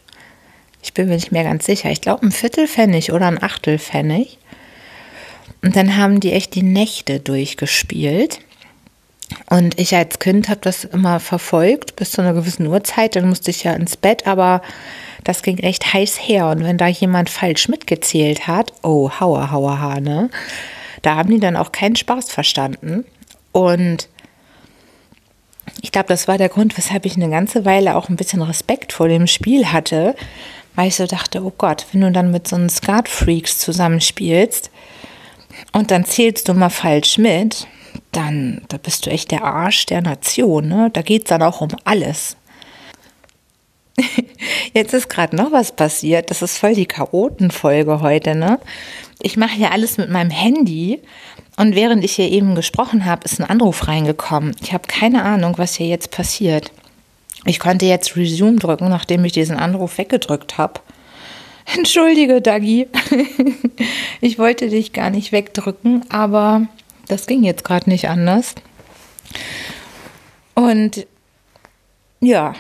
Ich 0.82 0.94
bin 0.94 1.10
mir 1.10 1.16
nicht 1.16 1.34
mehr 1.34 1.44
ganz 1.44 1.66
sicher. 1.66 1.92
Ich 1.92 2.00
glaube, 2.00 2.26
ein 2.26 2.32
Viertel 2.32 2.70
Pfennig 2.70 3.12
oder 3.12 3.28
ein 3.28 3.44
Achtel 3.44 3.80
Pfennig. 3.80 4.38
Und 5.62 5.76
dann 5.76 5.98
haben 5.98 6.22
die 6.22 6.32
echt 6.32 6.56
die 6.56 6.64
Nächte 6.64 7.20
durchgespielt. 7.20 8.40
Und 9.50 9.80
ich 9.80 9.96
als 9.96 10.20
Kind 10.20 10.50
habe 10.50 10.62
das 10.62 10.84
immer 10.84 11.20
verfolgt 11.20 11.96
bis 11.96 12.12
zu 12.12 12.22
einer 12.22 12.34
gewissen 12.34 12.68
Uhrzeit. 12.68 13.16
Dann 13.16 13.30
musste 13.30 13.52
ich 13.52 13.64
ja 13.64 13.74
ins 13.74 13.98
Bett, 13.98 14.28
aber 14.28 14.62
das 15.24 15.44
ging 15.44 15.58
echt 15.60 15.94
heiß 15.94 16.18
her. 16.18 16.48
Und 16.48 16.64
wenn 16.64 16.78
da 16.78 16.88
jemand 16.88 17.30
falsch 17.30 17.68
mitgezählt 17.68 18.48
hat, 18.48 18.74
oh, 18.84 19.12
hauer, 19.20 19.52
hauer, 19.52 19.80
ha, 19.80 20.00
ne? 20.00 20.30
Da 21.02 21.16
haben 21.16 21.32
die 21.32 21.40
dann 21.40 21.56
auch 21.56 21.72
keinen 21.72 21.96
Spaß 21.96 22.32
verstanden. 22.32 23.06
Und 23.52 24.08
ich 25.82 25.92
glaube, 25.92 26.08
das 26.10 26.28
war 26.28 26.38
der 26.38 26.50
Grund, 26.50 26.78
weshalb 26.78 27.06
ich 27.06 27.16
eine 27.16 27.30
ganze 27.30 27.66
Weile 27.66 27.96
auch 27.96 28.10
ein 28.10 28.16
bisschen 28.16 28.42
Respekt 28.42 28.94
vor 28.94 29.08
dem 29.08 29.28
Spiel 29.28 29.68
hatte, 29.68 30.16
weil 30.76 30.88
ich 30.88 30.96
so 30.96 31.06
dachte, 31.08 31.44
oh 31.44 31.54
Gott, 31.58 31.86
wenn 31.92 32.02
du 32.02 32.12
dann 32.12 32.32
mit 32.32 32.48
so 32.48 32.56
einem 32.56 32.70
Skat-Freaks 32.70 33.60
zusammenspielst 33.60 34.70
und 35.74 35.92
dann 35.92 36.06
zählst 36.06 36.48
du 36.48 36.54
mal 36.54 36.70
falsch 36.70 37.18
mit, 37.18 37.68
dann 38.12 38.62
da 38.68 38.78
bist 38.78 39.06
du 39.06 39.10
echt 39.10 39.32
der 39.32 39.44
Arsch 39.44 39.86
der 39.86 40.02
Nation. 40.02 40.68
Ne? 40.68 40.90
Da 40.94 41.02
geht 41.02 41.24
es 41.24 41.30
dann 41.30 41.42
auch 41.42 41.62
um 41.62 41.70
alles. 41.84 42.36
Jetzt 44.74 44.94
ist 44.94 45.10
gerade 45.10 45.36
noch 45.36 45.52
was 45.52 45.72
passiert. 45.72 46.30
Das 46.30 46.42
ist 46.42 46.58
voll 46.58 46.76
die 46.76 46.86
Chaotenfolge 46.86 48.02
heute. 48.02 48.36
Ne? 48.36 48.60
Ich 49.22 49.38
mache 49.38 49.56
hier 49.56 49.72
alles 49.72 49.98
mit 49.98 50.10
meinem 50.10 50.32
Handy. 50.32 51.00
Und 51.58 51.76
während 51.76 52.04
ich 52.04 52.14
hier 52.14 52.30
eben 52.30 52.56
gesprochen 52.56 53.06
habe, 53.06 53.26
ist 53.26 53.40
ein 53.40 53.50
Anruf 53.50 53.88
reingekommen. 53.88 54.56
Ich 54.62 54.74
habe 54.74 54.88
keine 54.88 55.24
Ahnung, 55.24 55.58
was 55.58 55.76
hier 55.76 55.88
jetzt 55.88 56.12
passiert. 56.12 56.72
Ich 57.46 57.60
konnte 57.60 57.86
jetzt 57.86 58.16
Resume 58.16 58.58
drücken, 58.58 58.90
nachdem 58.90 59.26
ich 59.26 59.34
diesen 59.34 59.58
Anruf 59.58 59.98
weggedrückt 59.98 60.58
habe. 60.58 60.80
Entschuldige, 61.76 62.42
Dagi. 62.42 62.88
ich 64.22 64.40
wollte 64.40 64.70
dich 64.70 64.94
gar 64.94 65.10
nicht 65.10 65.32
wegdrücken, 65.32 66.06
aber 66.10 66.68
das 67.12 67.28
ging 67.28 67.44
jetzt 67.44 67.64
gerade 67.64 67.90
nicht 67.90 68.08
anders. 68.08 68.56
Und 70.56 71.06
ja, 72.22 72.54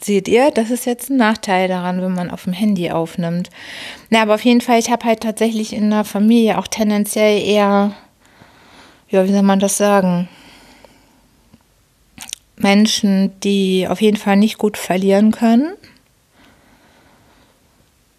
seht 0.00 0.28
ihr, 0.28 0.50
das 0.50 0.70
ist 0.70 0.86
jetzt 0.86 1.10
ein 1.10 1.16
Nachteil 1.16 1.68
daran, 1.68 2.02
wenn 2.02 2.12
man 2.12 2.30
auf 2.30 2.44
dem 2.44 2.52
Handy 2.52 2.90
aufnimmt. 2.90 3.50
Na, 4.10 4.22
aber 4.22 4.34
auf 4.34 4.44
jeden 4.44 4.60
Fall, 4.60 4.78
ich 4.78 4.90
habe 4.90 5.04
halt 5.04 5.20
tatsächlich 5.20 5.72
in 5.72 5.90
der 5.90 6.04
Familie 6.04 6.58
auch 6.58 6.66
tendenziell 6.66 7.42
eher, 7.42 7.94
ja, 9.08 9.24
wie 9.26 9.32
soll 9.32 9.42
man 9.42 9.60
das 9.60 9.76
sagen? 9.76 10.28
Menschen, 12.56 13.38
die 13.40 13.86
auf 13.88 14.00
jeden 14.00 14.16
Fall 14.16 14.36
nicht 14.36 14.58
gut 14.58 14.76
verlieren 14.76 15.32
können. 15.32 15.74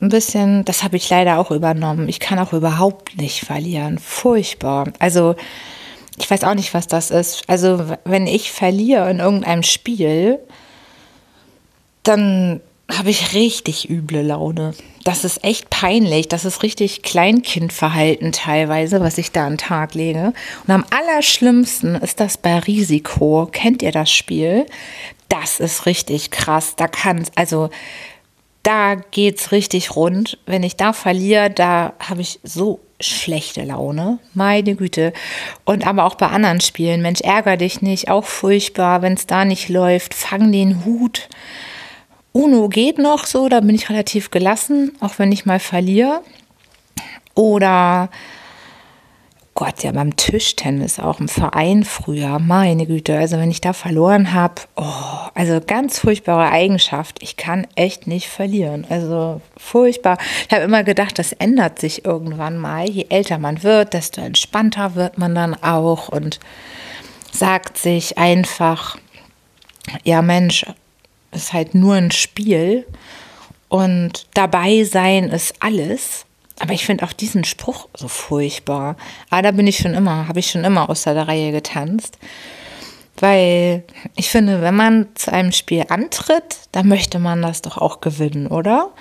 Ein 0.05 0.09
bisschen, 0.09 0.63
das 0.65 0.83
habe 0.83 0.97
ich 0.97 1.09
leider 1.09 1.39
auch 1.39 1.49
übernommen. 1.49 2.07
Ich 2.07 2.19
kann 2.19 2.37
auch 2.37 2.53
überhaupt 2.53 3.17
nicht 3.17 3.39
verlieren. 3.39 3.97
Furchtbar. 3.97 4.93
Also, 4.99 5.35
ich 6.19 6.29
weiß 6.29 6.43
auch 6.43 6.53
nicht, 6.53 6.75
was 6.75 6.85
das 6.85 7.09
ist. 7.09 7.41
Also, 7.47 7.83
wenn 8.03 8.27
ich 8.27 8.51
verliere 8.51 9.09
in 9.09 9.17
irgendeinem 9.17 9.63
Spiel, 9.63 10.37
dann 12.03 12.61
habe 12.91 13.09
ich 13.09 13.33
richtig 13.33 13.89
üble 13.89 14.21
Laune. 14.21 14.75
Das 15.03 15.23
ist 15.23 15.43
echt 15.43 15.71
peinlich. 15.71 16.27
Das 16.27 16.45
ist 16.45 16.61
richtig 16.61 17.01
Kleinkindverhalten 17.01 18.31
teilweise, 18.31 19.01
was 19.01 19.17
ich 19.17 19.31
da 19.31 19.47
an 19.47 19.53
den 19.53 19.57
Tag 19.57 19.95
lege. 19.95 20.33
Und 20.67 20.71
am 20.71 20.85
allerschlimmsten 20.91 21.95
ist 21.95 22.19
das 22.19 22.37
bei 22.37 22.59
Risiko. 22.59 23.49
Kennt 23.51 23.81
ihr 23.81 23.91
das 23.91 24.11
Spiel? 24.11 24.67
Das 25.29 25.59
ist 25.59 25.87
richtig 25.87 26.29
krass. 26.29 26.75
Da 26.75 26.87
kann, 26.87 27.25
also 27.33 27.71
da 28.65 28.95
geht's 28.95 29.51
richtig 29.51 29.95
rund. 29.95 30.39
Wenn 30.45 30.63
ich 30.63 30.75
da 30.75 30.91
verliere, 30.91 31.49
da 31.49 31.93
habe 31.99 32.21
ich 32.21 32.39
so 32.43 32.79
schlechte 32.99 33.63
Laune. 33.63 34.19
Meine 34.33 34.75
Güte. 34.75 35.13
Und 35.65 35.85
aber 35.85 36.05
auch 36.05 36.15
bei 36.15 36.27
anderen 36.27 36.61
Spielen. 36.61 37.01
Mensch, 37.01 37.21
ärger 37.21 37.57
dich 37.57 37.81
nicht. 37.81 38.09
Auch 38.09 38.25
furchtbar, 38.25 39.01
wenn 39.01 39.13
es 39.13 39.27
da 39.27 39.45
nicht 39.45 39.69
läuft. 39.69 40.15
Fang 40.15 40.51
den 40.51 40.83
Hut. 40.83 41.29
Uno 42.31 42.67
geht 42.67 42.97
noch 42.97 43.25
so, 43.25 43.47
da 43.47 43.61
bin 43.61 43.75
ich 43.75 43.89
relativ 43.89 44.29
gelassen, 44.29 44.91
auch 44.99 45.19
wenn 45.19 45.31
ich 45.31 45.45
mal 45.45 45.59
verliere. 45.59 46.21
Oder 47.33 48.09
Gott, 49.57 49.83
ja 49.83 49.93
beim 49.93 50.17
Tischtennis 50.17 50.99
auch 50.99 51.21
im 51.21 51.29
Verein 51.29 51.85
früher, 51.85 52.39
meine 52.39 52.85
Güte, 52.85 53.17
also 53.17 53.37
wenn 53.37 53.49
ich 53.49 53.61
da 53.61 53.71
verloren 53.71 54.33
habe, 54.33 54.55
oh, 54.75 55.29
also 55.33 55.61
ganz 55.65 55.97
furchtbare 55.99 56.51
Eigenschaft. 56.51 57.23
Ich 57.23 57.37
kann 57.37 57.65
echt 57.75 58.05
nicht 58.05 58.27
verlieren. 58.27 58.85
Also 58.89 59.41
furchtbar. 59.55 60.17
Ich 60.45 60.53
habe 60.53 60.65
immer 60.65 60.83
gedacht, 60.83 61.17
das 61.19 61.31
ändert 61.31 61.79
sich 61.79 62.03
irgendwann 62.03 62.57
mal. 62.57 62.89
Je 62.89 63.05
älter 63.07 63.37
man 63.37 63.63
wird, 63.63 63.93
desto 63.93 64.19
entspannter 64.19 64.95
wird 64.95 65.17
man 65.17 65.33
dann 65.33 65.53
auch 65.63 66.09
und 66.09 66.41
sagt 67.31 67.77
sich 67.77 68.17
einfach, 68.17 68.97
ja 70.03 70.21
Mensch, 70.21 70.65
ist 71.31 71.53
halt 71.53 71.75
nur 71.75 71.95
ein 71.95 72.11
Spiel 72.11 72.85
und 73.69 74.27
dabei 74.33 74.83
sein 74.83 75.29
ist 75.29 75.55
alles. 75.61 76.24
Aber 76.59 76.73
ich 76.73 76.85
finde 76.85 77.05
auch 77.05 77.13
diesen 77.13 77.43
Spruch 77.43 77.89
so 77.95 78.07
furchtbar. 78.07 78.95
Aber 79.29 79.41
da 79.41 79.51
bin 79.51 79.67
ich 79.67 79.77
schon 79.77 79.93
immer, 79.93 80.27
habe 80.27 80.39
ich 80.39 80.49
schon 80.49 80.63
immer 80.63 80.89
außer 80.89 81.13
der 81.13 81.27
Reihe 81.27 81.51
getanzt. 81.51 82.17
Weil 83.17 83.83
ich 84.15 84.29
finde, 84.29 84.61
wenn 84.61 84.75
man 84.75 85.07
zu 85.15 85.31
einem 85.31 85.51
Spiel 85.51 85.85
antritt, 85.89 86.57
dann 86.71 86.87
möchte 86.87 87.19
man 87.19 87.41
das 87.41 87.61
doch 87.61 87.77
auch 87.77 88.01
gewinnen, 88.01 88.47
oder? 88.47 88.91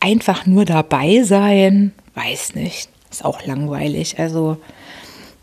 Einfach 0.00 0.46
nur 0.46 0.64
dabei 0.64 1.22
sein, 1.22 1.92
weiß 2.14 2.54
nicht. 2.54 2.88
Ist 3.10 3.24
auch 3.24 3.44
langweilig. 3.44 4.18
Also, 4.18 4.58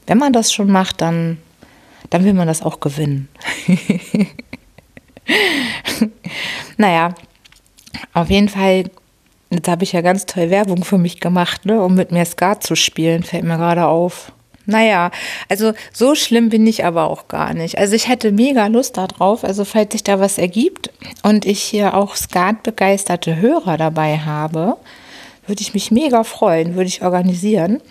wenn 0.07 0.17
man 0.17 0.33
das 0.33 0.53
schon 0.53 0.71
macht, 0.71 1.01
dann, 1.01 1.37
dann 2.09 2.23
will 2.23 2.33
man 2.33 2.47
das 2.47 2.61
auch 2.61 2.79
gewinnen. 2.79 3.27
naja, 6.77 7.15
auf 8.13 8.29
jeden 8.29 8.49
Fall 8.49 8.85
Jetzt 9.51 9.67
habe 9.67 9.83
ich 9.83 9.91
ja 9.91 9.99
ganz 10.01 10.25
toll 10.25 10.49
Werbung 10.49 10.85
für 10.85 10.97
mich 10.97 11.19
gemacht, 11.19 11.65
ne, 11.65 11.81
um 11.81 11.93
mit 11.93 12.11
mir 12.11 12.25
Skat 12.25 12.63
zu 12.63 12.75
spielen, 12.75 13.23
fällt 13.23 13.43
mir 13.43 13.57
gerade 13.57 13.85
auf. 13.85 14.31
Naja, 14.65 15.11
also 15.49 15.73
so 15.91 16.15
schlimm 16.15 16.49
bin 16.49 16.65
ich 16.65 16.85
aber 16.85 17.09
auch 17.09 17.27
gar 17.27 17.53
nicht. 17.53 17.77
Also 17.77 17.93
ich 17.95 18.07
hätte 18.07 18.31
mega 18.31 18.67
Lust 18.67 18.95
darauf, 18.95 19.43
also 19.43 19.65
falls 19.65 19.91
sich 19.91 20.03
da 20.03 20.21
was 20.21 20.37
ergibt 20.37 20.91
und 21.23 21.45
ich 21.45 21.61
hier 21.61 21.95
auch 21.95 22.15
Skat-begeisterte 22.15 23.35
Hörer 23.35 23.75
dabei 23.75 24.19
habe, 24.19 24.77
würde 25.47 25.61
ich 25.61 25.73
mich 25.73 25.91
mega 25.91 26.23
freuen, 26.23 26.75
würde 26.75 26.87
ich 26.87 27.01
organisieren. 27.01 27.81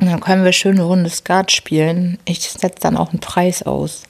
Und 0.00 0.06
dann 0.10 0.20
können 0.20 0.44
wir 0.44 0.52
schöne 0.52 0.82
Runde 0.82 1.10
Skat 1.10 1.52
spielen. 1.52 2.18
Ich 2.24 2.40
setze 2.40 2.80
dann 2.80 2.96
auch 2.96 3.10
einen 3.10 3.20
Preis 3.20 3.62
aus. 3.62 4.02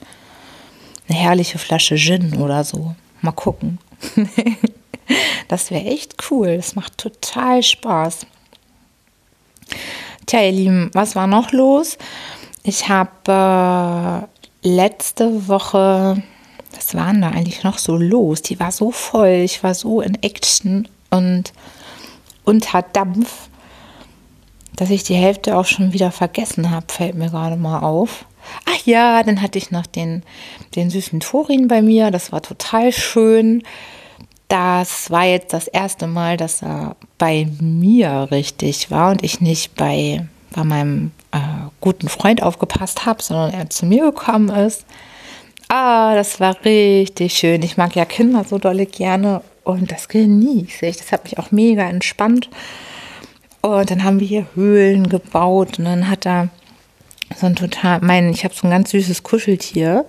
Eine 1.07 1.19
herrliche 1.19 1.59
Flasche 1.59 1.97
Gin 1.97 2.37
oder 2.37 2.63
so. 2.63 2.95
Mal 3.21 3.31
gucken. 3.31 3.77
Das 5.49 5.71
wäre 5.71 5.83
echt 5.83 6.15
cool. 6.31 6.55
Das 6.55 6.75
macht 6.75 6.97
total 6.97 7.61
Spaß. 7.61 8.25
Tja, 10.25 10.43
ihr 10.43 10.51
Lieben, 10.51 10.91
was 10.93 11.15
war 11.15 11.27
noch 11.27 11.51
los? 11.51 11.97
Ich 12.63 12.87
habe 12.87 14.27
äh, 14.63 14.67
letzte 14.67 15.47
Woche, 15.47 16.21
was 16.73 16.93
waren 16.93 17.21
da 17.21 17.29
eigentlich 17.29 17.63
noch 17.63 17.79
so 17.79 17.97
los? 17.97 18.43
Die 18.43 18.59
war 18.59 18.71
so 18.71 18.91
voll, 18.91 19.41
ich 19.43 19.63
war 19.63 19.73
so 19.73 20.01
in 20.01 20.21
Action 20.21 20.87
und 21.09 21.51
unter 22.43 22.83
Dampf, 22.83 23.49
dass 24.75 24.91
ich 24.91 25.03
die 25.03 25.15
Hälfte 25.15 25.57
auch 25.57 25.65
schon 25.65 25.93
wieder 25.93 26.11
vergessen 26.11 26.69
habe, 26.69 26.85
fällt 26.89 27.15
mir 27.15 27.29
gerade 27.29 27.55
mal 27.55 27.79
auf. 27.79 28.25
Ach 28.65 28.85
ja, 28.85 29.23
dann 29.23 29.41
hatte 29.41 29.57
ich 29.57 29.71
noch 29.71 29.85
den, 29.85 30.23
den 30.75 30.89
süßen 30.89 31.21
Torin 31.21 31.67
bei 31.67 31.81
mir, 31.81 32.11
das 32.11 32.31
war 32.31 32.41
total 32.41 32.91
schön. 32.91 33.63
Das 34.49 35.11
war 35.11 35.25
jetzt 35.25 35.53
das 35.53 35.67
erste 35.67 36.07
Mal, 36.07 36.35
dass 36.35 36.63
er 36.63 36.95
bei 37.19 37.47
mir 37.61 38.27
richtig 38.31 38.89
war 38.89 39.11
und 39.11 39.23
ich 39.23 39.41
nicht 39.41 39.75
bei, 39.75 40.27
bei 40.51 40.63
meinem 40.63 41.11
äh, 41.31 41.37
guten 41.79 42.09
Freund 42.09 42.41
aufgepasst 42.41 43.05
habe, 43.05 43.21
sondern 43.21 43.53
er 43.53 43.69
zu 43.69 43.85
mir 43.85 44.05
gekommen 44.05 44.49
ist. 44.49 44.85
Ah, 45.67 46.15
das 46.15 46.39
war 46.39 46.57
richtig 46.65 47.33
schön. 47.33 47.61
Ich 47.61 47.77
mag 47.77 47.95
ja 47.95 48.05
Kinder 48.05 48.43
so 48.43 48.57
dolle 48.57 48.87
gerne 48.87 49.43
und 49.63 49.91
das 49.91 50.07
genieße 50.07 50.87
ich. 50.87 50.97
Das 50.97 51.11
hat 51.11 51.25
mich 51.25 51.37
auch 51.37 51.51
mega 51.51 51.83
entspannt. 51.83 52.49
Und 53.61 53.91
dann 53.91 54.03
haben 54.03 54.19
wir 54.19 54.27
hier 54.27 54.47
Höhlen 54.55 55.09
gebaut 55.09 55.77
und 55.77 55.85
dann 55.85 56.09
hat 56.09 56.25
er 56.25 56.49
so 57.35 57.45
ein 57.45 57.55
total, 57.55 57.99
mein, 58.01 58.29
ich 58.29 58.43
habe 58.43 58.55
so 58.55 58.65
ein 58.65 58.71
ganz 58.71 58.89
süßes 58.89 59.21
Kuscheltier 59.21 60.05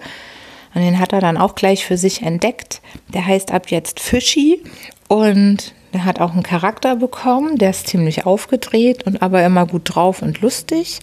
und 0.74 0.82
den 0.82 0.98
hat 0.98 1.12
er 1.12 1.20
dann 1.20 1.36
auch 1.36 1.54
gleich 1.54 1.84
für 1.84 1.96
sich 1.96 2.22
entdeckt. 2.22 2.80
Der 3.12 3.26
heißt 3.26 3.50
ab 3.52 3.70
jetzt 3.70 4.00
Fischi 4.00 4.62
und 5.08 5.74
der 5.92 6.04
hat 6.04 6.20
auch 6.20 6.32
einen 6.32 6.44
Charakter 6.44 6.96
bekommen. 6.96 7.56
Der 7.56 7.70
ist 7.70 7.88
ziemlich 7.88 8.24
aufgedreht 8.26 9.04
und 9.04 9.22
aber 9.22 9.44
immer 9.44 9.66
gut 9.66 9.94
drauf 9.94 10.22
und 10.22 10.40
lustig. 10.40 11.00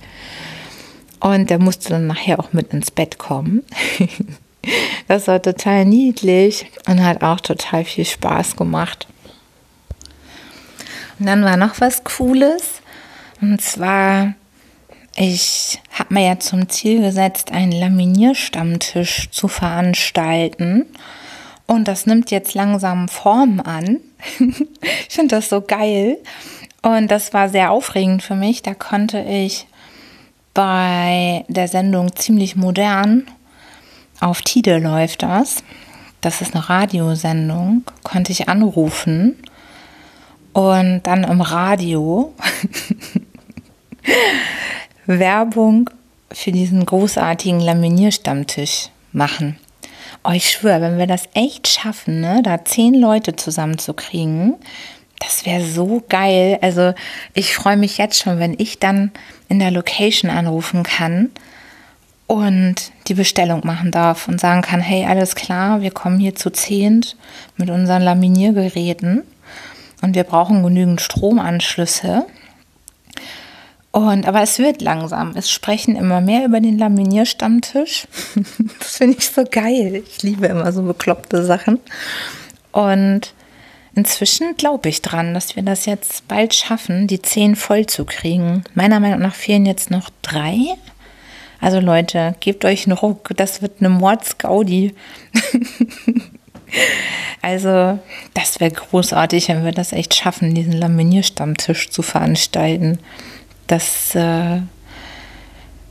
Und 1.19 1.49
der 1.49 1.59
musste 1.59 1.89
dann 1.89 2.07
nachher 2.07 2.39
auch 2.39 2.53
mit 2.53 2.73
ins 2.73 2.91
Bett 2.91 3.17
kommen. 3.17 3.63
das 5.07 5.27
war 5.27 5.41
total 5.41 5.85
niedlich 5.85 6.67
und 6.87 7.03
hat 7.03 7.21
auch 7.23 7.41
total 7.41 7.83
viel 7.83 8.05
Spaß 8.05 8.55
gemacht. 8.55 9.07
Und 11.19 11.25
dann 11.25 11.43
war 11.43 11.57
noch 11.57 11.81
was 11.81 12.03
Cooles. 12.03 12.81
Und 13.41 13.61
zwar 13.61 14.33
ich 15.17 15.81
habe 15.91 16.13
mir 16.13 16.25
ja 16.25 16.39
zum 16.39 16.69
Ziel 16.69 17.01
gesetzt, 17.01 17.51
einen 17.51 17.71
Laminierstammtisch 17.71 19.29
zu 19.31 19.47
veranstalten. 19.47 20.85
Und 21.65 21.87
das 21.87 22.05
nimmt 22.05 22.29
jetzt 22.31 22.53
langsam 22.53 23.09
Form 23.09 23.59
an. 23.59 23.97
ich 24.39 25.15
finde 25.15 25.35
das 25.35 25.49
so 25.49 25.61
geil. 25.61 26.17
Und 26.83 27.09
das 27.09 27.33
war 27.33 27.49
sehr 27.49 27.71
aufregend 27.71 28.21
für 28.21 28.35
mich. 28.35 28.61
Da 28.61 28.75
konnte 28.75 29.19
ich 29.19 29.65
bei 30.53 31.45
der 31.47 31.67
Sendung 31.67 32.15
ziemlich 32.15 32.55
modern, 32.55 33.27
auf 34.19 34.41
Tide 34.41 34.79
läuft 34.79 35.21
das, 35.21 35.63
das 36.21 36.41
ist 36.41 36.55
eine 36.55 36.67
Radiosendung, 36.67 37.83
konnte 38.01 38.31
ich 38.31 38.49
anrufen 38.49 39.35
und 40.53 41.01
dann 41.03 41.23
im 41.23 41.41
Radio 41.41 42.33
Werbung 45.07 45.89
für 46.31 46.51
diesen 46.51 46.85
großartigen 46.85 47.59
Laminierstammtisch 47.59 48.89
machen. 49.11 49.57
Oh, 50.23 50.31
ich 50.31 50.49
schwöre, 50.49 50.81
wenn 50.81 50.97
wir 50.97 51.07
das 51.07 51.29
echt 51.33 51.67
schaffen, 51.67 52.19
ne, 52.19 52.41
da 52.43 52.65
zehn 52.65 52.93
Leute 52.93 53.35
zusammenzukriegen, 53.35 54.55
das 55.19 55.45
wäre 55.45 55.63
so 55.63 56.03
geil. 56.07 56.59
Also 56.61 56.93
ich 57.33 57.55
freue 57.55 57.77
mich 57.77 57.97
jetzt 57.97 58.21
schon, 58.21 58.39
wenn 58.39 58.55
ich 58.57 58.79
dann 58.79 59.11
in 59.49 59.59
der 59.59 59.71
Location 59.71 60.29
anrufen 60.29 60.83
kann 60.83 61.31
und 62.27 62.91
die 63.07 63.13
Bestellung 63.13 63.61
machen 63.63 63.91
darf 63.91 64.27
und 64.27 64.39
sagen 64.39 64.61
kann, 64.61 64.81
hey, 64.81 65.05
alles 65.05 65.35
klar, 65.35 65.81
wir 65.81 65.91
kommen 65.91 66.19
hier 66.19 66.35
zu 66.35 66.49
zehnt 66.49 67.15
mit 67.55 67.69
unseren 67.69 68.01
Laminiergeräten 68.01 69.23
und 70.01 70.15
wir 70.15 70.23
brauchen 70.23 70.61
genügend 70.61 71.01
Stromanschlüsse. 71.01 72.25
Und, 73.91 74.27
aber 74.27 74.41
es 74.41 74.59
wird 74.59 74.81
langsam. 74.81 75.33
Es 75.35 75.49
sprechen 75.49 75.95
immer 75.95 76.21
mehr 76.21 76.45
über 76.45 76.59
den 76.59 76.77
Laminierstammtisch. 76.77 78.07
das 78.79 78.97
finde 78.97 79.17
ich 79.17 79.29
so 79.29 79.43
geil. 79.49 80.03
Ich 80.07 80.23
liebe 80.23 80.47
immer 80.47 80.71
so 80.71 80.83
bekloppte 80.83 81.43
Sachen. 81.43 81.79
Und 82.71 83.33
inzwischen 83.95 84.55
glaube 84.55 84.89
ich 84.89 85.01
dran, 85.01 85.33
dass 85.33 85.55
wir 85.55 85.63
das 85.63 85.85
jetzt 85.85 86.27
bald 86.27 86.53
schaffen, 86.53 87.07
die 87.07 87.21
zehn 87.21 87.55
voll 87.55 87.87
zu 87.87 88.05
kriegen. 88.05 88.63
Meiner 88.75 88.99
Meinung 88.99 89.19
nach 89.19 89.35
fehlen 89.35 89.65
jetzt 89.65 89.89
noch 89.89 90.09
drei. 90.21 90.57
Also 91.59 91.79
Leute, 91.79 92.35
gebt 92.39 92.65
euch 92.65 92.85
einen 92.85 92.97
Ruck. 92.97 93.31
Das 93.35 93.63
wird 93.63 93.79
eine 93.79 93.89
Mordsgaudi. 93.89 94.93
also, 97.41 97.97
das 98.35 98.59
wäre 98.59 98.69
großartig, 98.69 99.49
wenn 99.49 99.65
wir 99.65 99.71
das 99.71 99.91
echt 99.91 100.13
schaffen, 100.13 100.53
diesen 100.53 100.73
Laminierstammtisch 100.73 101.89
zu 101.89 102.03
veranstalten 102.03 102.99
das, 103.67 104.15
äh, 104.15 104.61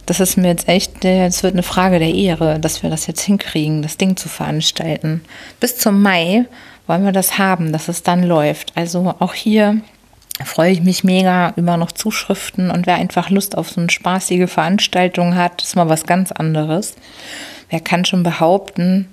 das 0.06 0.20
ist 0.20 0.36
mir 0.36 0.48
jetzt 0.48 0.68
echt, 0.68 1.04
es 1.04 1.42
wird 1.42 1.54
eine 1.54 1.62
Frage 1.62 1.98
der 1.98 2.14
Ehre, 2.14 2.58
dass 2.58 2.82
wir 2.82 2.90
das 2.90 3.06
jetzt 3.06 3.22
hinkriegen, 3.22 3.82
das 3.82 3.96
Ding 3.96 4.16
zu 4.16 4.28
veranstalten. 4.28 5.22
Bis 5.60 5.78
zum 5.78 6.02
Mai 6.02 6.46
wollen 6.86 7.04
wir 7.04 7.12
das 7.12 7.38
haben, 7.38 7.72
dass 7.72 7.88
es 7.88 8.02
dann 8.02 8.22
läuft. 8.22 8.72
Also 8.76 9.14
auch 9.18 9.34
hier 9.34 9.80
freue 10.44 10.72
ich 10.72 10.82
mich 10.82 11.04
mega 11.04 11.52
über 11.56 11.76
noch 11.76 11.92
Zuschriften 11.92 12.70
und 12.70 12.86
wer 12.86 12.96
einfach 12.96 13.30
Lust 13.30 13.56
auf 13.56 13.70
so 13.70 13.80
eine 13.80 13.90
spaßige 13.90 14.50
Veranstaltung 14.50 15.34
hat, 15.34 15.62
ist 15.62 15.76
mal 15.76 15.88
was 15.88 16.04
ganz 16.04 16.32
anderes. 16.32 16.94
Wer 17.70 17.80
kann 17.80 18.04
schon 18.04 18.22
behaupten, 18.22 19.08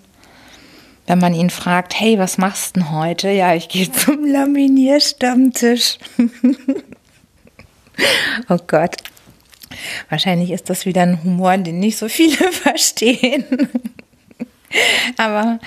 wenn 1.08 1.19
man 1.19 1.34
ihn 1.34 1.49
fragt, 1.49 1.99
hey, 1.99 2.19
was 2.19 2.38
machst 2.38 2.76
du 2.76 2.82
denn 2.82 2.91
heute? 2.91 3.30
Ja, 3.30 3.54
ich 3.56 3.69
gehe 3.69 3.91
zum 3.91 4.26
Laminierstammtisch. 4.26 5.97
oh 8.49 8.60
Gott. 8.67 8.95
Wahrscheinlich 10.10 10.51
ist 10.51 10.69
das 10.69 10.86
wieder 10.86 11.01
ein 11.01 11.23
Humor, 11.23 11.58
den 11.58 11.79
nicht 11.79 11.97
so 11.97 12.08
viele 12.08 12.51
verstehen. 12.51 13.45
Aber 15.17 15.60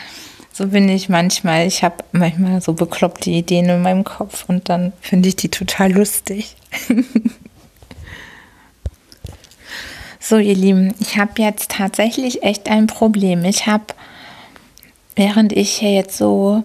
so 0.53 0.69
bin 0.69 0.89
ich 0.89 1.09
manchmal. 1.09 1.67
Ich 1.67 1.83
habe 1.83 1.97
manchmal 2.13 2.61
so 2.61 2.73
bekloppte 2.73 3.31
Ideen 3.31 3.69
in 3.69 3.83
meinem 3.83 4.05
Kopf 4.05 4.45
und 4.49 4.69
dann 4.69 4.93
finde 5.01 5.29
ich 5.29 5.37
die 5.37 5.49
total 5.51 5.93
lustig. 5.93 6.57
so, 10.21 10.39
ihr 10.39 10.55
Lieben, 10.55 10.95
ich 10.99 11.19
habe 11.19 11.43
jetzt 11.43 11.73
tatsächlich 11.73 12.43
echt 12.43 12.69
ein 12.69 12.87
Problem. 12.87 13.45
Ich 13.45 13.67
habe, 13.67 13.85
während 15.15 15.53
ich 15.53 15.73
hier 15.73 15.93
jetzt 15.93 16.17
so 16.17 16.65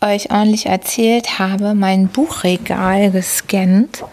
euch 0.00 0.30
ordentlich 0.30 0.66
erzählt 0.66 1.38
habe, 1.38 1.74
mein 1.74 2.08
Buchregal 2.08 3.10
gescannt 3.10 4.04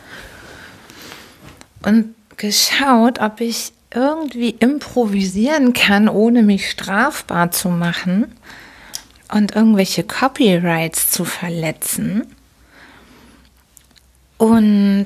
und 1.86 2.16
geschaut, 2.38 3.20
ob 3.20 3.40
ich 3.40 3.72
irgendwie 3.94 4.50
improvisieren 4.50 5.74
kann, 5.74 6.10
ohne 6.10 6.44
mich 6.44 6.70
strafbar 6.70 7.52
zu 7.52 7.70
machen 7.70 8.36
und 9.32 9.56
irgendwelche 9.56 10.04
Copyrights 10.04 11.12
zu 11.12 11.24
verletzen. 11.24 12.24
Und 14.38 15.06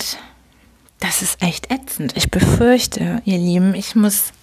das 1.00 1.22
ist 1.22 1.42
echt 1.42 1.72
ätzend. 1.72 2.18
Ich 2.18 2.32
befürchte, 2.32 3.22
ihr 3.26 3.38
Lieben, 3.38 3.76
ich 3.76 3.96
muss 3.96 4.34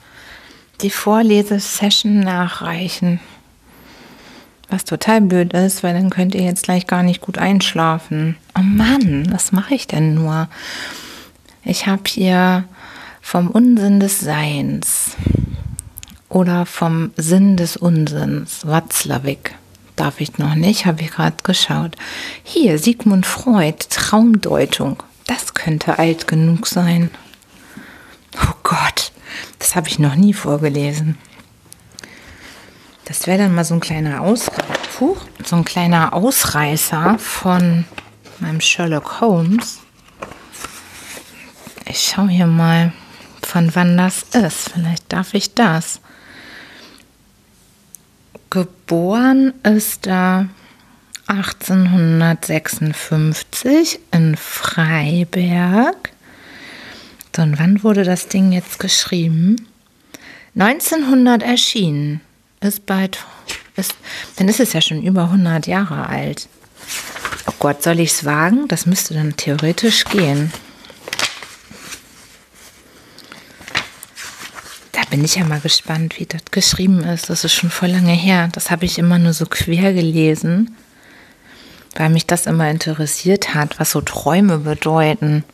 die 0.81 0.91
Vorlesesession 0.91 2.21
nachreichen. 2.21 3.21
Was 4.69 4.85
total 4.85 5.21
blöd 5.21 5.53
ist, 5.53 5.83
weil 5.83 5.95
dann 5.95 6.11
könnt 6.11 6.35
ihr 6.35 6.43
jetzt 6.43 6.65
gleich 6.65 6.87
gar 6.87 7.03
nicht 7.03 7.21
gut 7.21 7.39
einschlafen. 7.39 8.37
Oh 8.57 8.63
Mann, 8.63 9.31
was 9.33 9.53
mache 9.53 9.75
ich 9.75 9.87
denn 9.87 10.15
nur? 10.15 10.49
Ich 11.69 11.89
habe 11.89 12.03
hier 12.07 12.63
vom 13.21 13.51
Unsinn 13.51 13.99
des 13.99 14.21
Seins 14.21 15.17
oder 16.29 16.65
vom 16.65 17.11
Sinn 17.17 17.57
des 17.57 17.77
Unsinns, 17.77 18.65
Watzlawick. 18.65 19.57
Darf 19.97 20.21
ich 20.21 20.39
noch 20.39 20.55
nicht, 20.55 20.87
habe 20.87 21.03
ich 21.03 21.11
gerade 21.11 21.39
geschaut. 21.43 21.97
Hier, 22.45 22.79
Sigmund 22.79 23.27
Freud, 23.27 23.79
Traumdeutung. 23.91 25.03
Das 25.27 25.55
könnte 25.55 25.99
alt 25.99 26.29
genug 26.29 26.69
sein. 26.69 27.11
Oh 28.37 28.55
Gott, 28.63 29.11
das 29.59 29.75
habe 29.75 29.89
ich 29.89 29.99
noch 29.99 30.15
nie 30.15 30.35
vorgelesen. 30.35 31.19
Das 33.07 33.27
wäre 33.27 33.39
dann 33.39 33.57
mal 33.57 33.65
so 33.65 33.75
ein 33.75 33.81
kleiner 33.81 34.21
Ausreißer, 34.21 35.17
so 35.45 35.57
ein 35.57 35.65
kleiner 35.65 36.15
Ausreißer 36.15 37.19
von 37.19 37.87
meinem 38.39 38.61
Sherlock 38.61 39.21
Holmes. 39.21 39.81
Ich 41.89 42.03
schaue 42.03 42.29
hier 42.29 42.47
mal 42.47 42.93
von 43.43 43.75
wann 43.75 43.97
das 43.97 44.25
ist. 44.25 44.71
Vielleicht 44.71 45.13
darf 45.13 45.35
ich 45.35 45.55
das. 45.55 46.01
Geboren 48.51 49.55
ist 49.63 50.09
er 50.09 50.49
1856 51.29 54.01
in 54.11 54.37
Freiberg. 54.37 56.11
So, 57.35 57.41
und 57.43 57.59
wann 57.59 57.83
wurde 57.83 58.05
das 58.05 58.29
Ding 58.29 58.53
jetzt 58.53 58.79
geschrieben? 58.79 59.57
1900 60.57 61.43
erschienen. 61.43 62.21
Ist 62.61 62.87
bald, 62.87 63.19
ist, 63.77 63.95
dann 64.37 64.49
ist 64.49 64.61
es 64.61 64.73
ja 64.73 64.81
schon 64.81 65.03
über 65.03 65.25
100 65.25 65.67
Jahre 65.67 66.09
alt. 66.09 66.49
Oh 67.47 67.53
Gott, 67.59 67.83
soll 67.83 68.01
ich 68.01 68.13
es 68.13 68.25
wagen? 68.25 68.67
Das 68.69 68.87
müsste 68.87 69.13
dann 69.15 69.37
theoretisch 69.37 70.07
gehen. 70.07 70.51
Bin 75.11 75.25
ich 75.25 75.37
ja 75.37 75.45
mal 75.45 75.61
gespannt, 75.61 76.19
wie 76.19 76.27
das 76.27 76.45
geschrieben 76.51 77.01
ist. 77.01 77.31
Das 77.31 77.45
ist 77.45 77.55
schon 77.55 77.71
voll 77.71 77.91
lange 77.91 78.13
her. 78.13 78.49
Das 78.53 78.71
habe 78.71 78.85
ich 78.85 78.99
immer 78.99 79.19
nur 79.19 79.33
so 79.33 79.47
quer 79.47 79.93
gelesen, 79.93 80.77
weil 81.97 82.11
mich 82.11 82.27
das 82.27 82.47
immer 82.47 82.69
interessiert 82.69 83.55
hat, 83.55 83.79
was 83.79 83.93
so 83.93 84.01
Träume 84.01 84.59
bedeuten. 84.59 85.45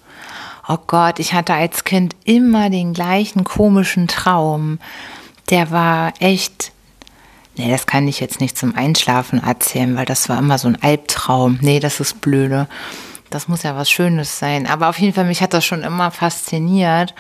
Oh 0.69 0.79
Gott, 0.87 1.19
ich 1.19 1.35
hatte 1.35 1.55
als 1.55 1.85
Kind 1.85 2.15
immer 2.25 2.71
den 2.71 2.95
gleichen 2.95 3.45
komischen 3.45 4.09
Traum. 4.09 4.79
Der 5.51 5.71
war 5.71 6.15
echt. 6.21 6.73
Nee, 7.57 7.71
das 7.71 7.87
kann 7.87 8.09
ich 8.09 8.21
jetzt 8.21 8.41
nicht 8.41 8.57
zum 8.57 8.75
Einschlafen 8.75 9.43
erzählen, 9.43 9.95
weil 9.97 10.07
das 10.07 10.29
war 10.29 10.39
immer 10.39 10.57
so 10.57 10.69
ein 10.69 10.83
Albtraum. 10.83 11.59
Nee, 11.61 11.81
das 11.81 12.01
ist 12.01 12.23
blöde. 12.23 12.69
Das 13.29 13.49
muss 13.49 13.63
ja 13.63 13.77
was 13.77 13.91
Schönes 13.91 14.39
sein. 14.39 14.67
Aber 14.67 14.89
auf 14.89 14.99
jeden 14.99 15.13
Fall, 15.13 15.25
mich 15.25 15.43
hat 15.43 15.53
das 15.53 15.65
schon 15.65 15.83
immer 15.83 16.11
fasziniert 16.11 17.15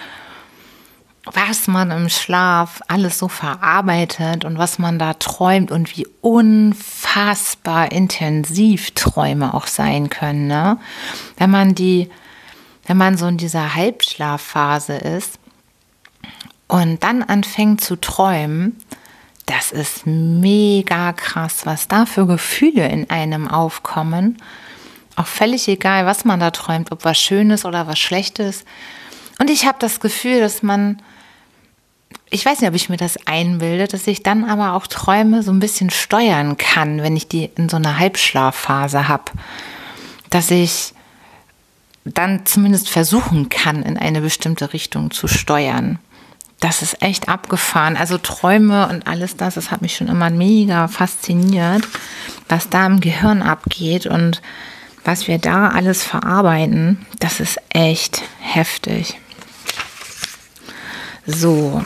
was 1.25 1.69
man 1.69 1.91
im 1.93 2.09
Schlaf 2.09 2.81
alles 2.89 3.19
so 3.19 3.29
verarbeitet 3.29 4.45
und 4.45 4.59
was 4.59 4.79
man 4.79 4.99
da 4.99 5.15
träumt 5.15 5.71
und 5.71 5.97
wie 5.97 6.07
unfassbar 6.21 7.93
intensiv 7.93 8.91
Träume 8.93 9.55
auch 9.55 9.69
sein 9.69 10.11
können. 10.11 10.49
Ne? 10.49 10.79
Wenn 11.37 11.51
man 11.51 11.75
die, 11.77 12.11
wenn 12.87 12.97
man 12.97 13.17
so 13.17 13.27
in 13.27 13.37
dieser 13.37 13.75
Halbschlafphase 13.75 14.95
ist 14.95 15.39
und 16.67 17.05
dann 17.05 17.23
anfängt 17.23 17.83
zu 17.83 18.01
träumen, 18.01 18.77
das 19.47 19.71
ist 19.71 20.07
mega 20.07 21.13
krass, 21.13 21.67
was 21.67 21.87
da 21.87 22.05
für 22.07 22.27
Gefühle 22.27 22.89
in 22.89 23.11
einem 23.11 23.47
aufkommen. 23.47 24.39
Auch 25.15 25.27
völlig 25.27 25.69
egal, 25.69 26.07
was 26.07 26.25
man 26.25 26.41
da 26.41 26.51
träumt, 26.51 26.91
ob 26.91 27.05
was 27.05 27.19
Schönes 27.19 27.65
oder 27.65 27.87
was 27.87 27.99
Schlechtes. 27.99 28.65
Und 29.39 29.51
ich 29.51 29.67
habe 29.67 29.77
das 29.79 30.01
Gefühl, 30.01 30.41
dass 30.41 30.63
man 30.63 31.03
ich 32.33 32.47
weiß 32.47 32.61
nicht, 32.61 32.69
ob 32.69 32.75
ich 32.75 32.89
mir 32.89 32.97
das 32.97 33.19
einbilde, 33.27 33.87
dass 33.87 34.07
ich 34.07 34.23
dann 34.23 34.45
aber 34.45 34.73
auch 34.73 34.87
Träume 34.87 35.43
so 35.43 35.53
ein 35.53 35.61
bisschen 35.61 35.91
steuern 35.91 36.57
kann, 36.57 37.03
wenn 37.03 37.15
ich 37.15 37.29
die 37.29 37.51
in 37.57 37.69
so 37.69 37.77
einer 37.77 37.99
Halbschlafphase 37.99 39.07
habe. 39.07 39.25
Dass 40.31 40.51
ich 40.51 40.95
dann 42.07 42.47
zumindest 42.47 42.89
versuchen 42.89 43.51
kann, 43.51 43.83
in 43.83 43.99
eine 43.99 44.23
bestimmte 44.23 44.73
Richtung 44.73 45.11
zu 45.11 45.29
steuern. 45.29 45.99
Das 46.59 46.81
ist 46.81 47.03
echt 47.03 47.29
abgefahren. 47.29 47.99
Also 47.99 48.17
Träume 48.17 48.89
und 48.89 49.07
alles 49.07 49.37
das, 49.37 49.55
das 49.55 49.71
hat 49.71 49.83
mich 49.83 49.97
schon 49.97 50.09
immer 50.09 50.31
mega 50.31 50.89
fasziniert, 50.89 51.87
was 52.49 52.71
da 52.71 52.87
im 52.87 53.01
Gehirn 53.01 53.43
abgeht 53.43 54.07
und 54.07 54.41
was 55.05 55.29
wir 55.29 55.37
da 55.37 55.69
alles 55.69 56.03
verarbeiten. 56.03 57.05
Das 57.19 57.41
ist 57.41 57.61
echt 57.69 58.23
heftig. 58.41 59.19
So, 61.27 61.85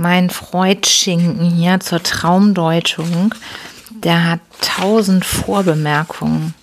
mein 0.00 0.30
Freud-Schinken 0.30 1.50
hier 1.50 1.78
zur 1.80 2.02
Traumdeutung, 2.02 3.34
der 3.90 4.24
hat 4.24 4.40
tausend 4.62 5.24
Vorbemerkungen. 5.26 6.54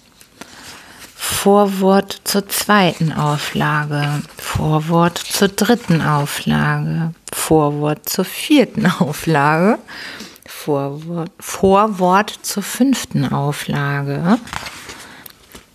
Vorwort 1.16 2.22
zur 2.24 2.48
zweiten 2.50 3.14
Auflage, 3.14 4.24
Vorwort 4.38 5.20
zur 5.20 5.50
dritten 5.50 6.02
Auflage, 6.02 7.14
Vorwort 7.32 8.10
zur 8.10 8.26
vierten 8.26 8.86
Auflage, 9.00 9.78
Vorwort, 10.48 11.32
Vorwort 11.40 12.40
zur 12.42 12.64
fünften 12.64 13.32
Auflage. 13.32 14.40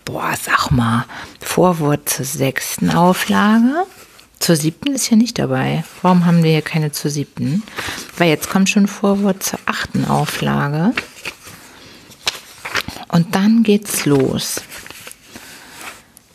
Boah, 0.03 0.33
sag 0.39 0.69
mal, 0.71 1.05
Vorwort 1.39 2.09
zur 2.09 2.25
sechsten 2.25 2.89
Auflage, 2.91 3.85
zur 4.43 4.57
siebten 4.57 4.93
ist 4.93 5.09
ja 5.09 5.15
nicht 5.15 5.39
dabei. 5.39 5.85
Warum 6.01 6.25
haben 6.25 6.43
wir 6.43 6.51
hier 6.51 6.61
keine 6.61 6.91
zur 6.91 7.09
siebten? 7.09 7.63
Weil 8.17 8.27
jetzt 8.27 8.49
kommt 8.49 8.67
schon 8.69 8.87
Vorwort 8.87 9.41
zur 9.41 9.57
achten 9.65 10.03
Auflage. 10.03 10.93
Und 13.07 13.35
dann 13.35 13.63
geht's 13.63 14.05
los. 14.05 14.61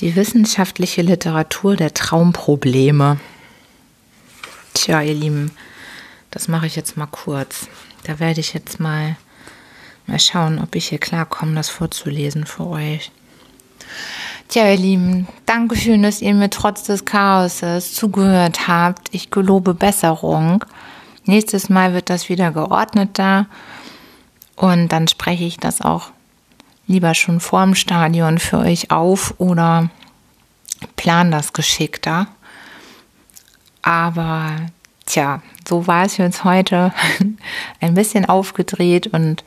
Die 0.01 0.17
wissenschaftliche 0.17 1.03
Literatur 1.03 1.77
der 1.77 1.93
Traumprobleme. 1.93 3.21
Tja, 4.73 5.03
ihr 5.03 5.13
Lieben, 5.13 5.51
das 6.31 6.49
mache 6.49 6.67
ich 6.67 6.77
jetzt 6.77 6.97
mal 6.97 7.09
kurz. 7.09 7.69
Da 8.05 8.19
werde 8.21 8.41
ich 8.41 8.55
jetzt 8.55 8.81
mal, 8.81 9.17
mal 10.07 10.19
schauen, 10.19 10.61
ob 10.61 10.75
ich 10.77 10.89
hier 10.89 10.99
klarkomme, 10.99 11.57
das 11.57 11.69
vorzulesen 11.69 12.47
für 12.47 12.69
euch. 12.69 13.11
Tja, 14.49 14.71
ihr 14.71 14.79
Lieben, 14.79 15.29
Dankeschön, 15.45 16.03
dass 16.03 16.23
ihr 16.23 16.33
mir 16.33 16.49
trotz 16.49 16.85
des 16.85 17.05
Chaoses 17.05 17.93
zugehört 17.93 18.67
habt. 18.67 19.09
Ich 19.13 19.31
gelobe 19.31 19.75
Besserung. 19.75 20.65
Nächstes 21.27 21.69
Mal 21.69 21.93
wird 21.93 22.09
das 22.09 22.31
wieder 22.31 22.51
geordneter 22.51 23.45
und 24.57 24.89
dann 24.89 25.07
spreche 25.07 25.45
ich 25.45 25.59
das 25.59 25.83
auch 25.83 26.13
lieber 26.87 27.13
schon 27.15 27.41
vorm 27.41 27.75
Stadion 27.75 28.39
für 28.39 28.61
euch 28.61 28.91
auf 28.91 29.35
oder 29.37 29.91
plan 30.97 31.31
das 31.31 31.53
geschickter. 31.53 32.29
Aber 33.83 34.53
tja, 35.05 35.43
so 35.69 35.87
war 35.87 36.07
es 36.07 36.17
jetzt 36.17 36.45
heute 36.45 36.95
ein 37.83 37.93
bisschen 37.93 38.25
aufgedreht 38.25 39.09
und 39.09 39.45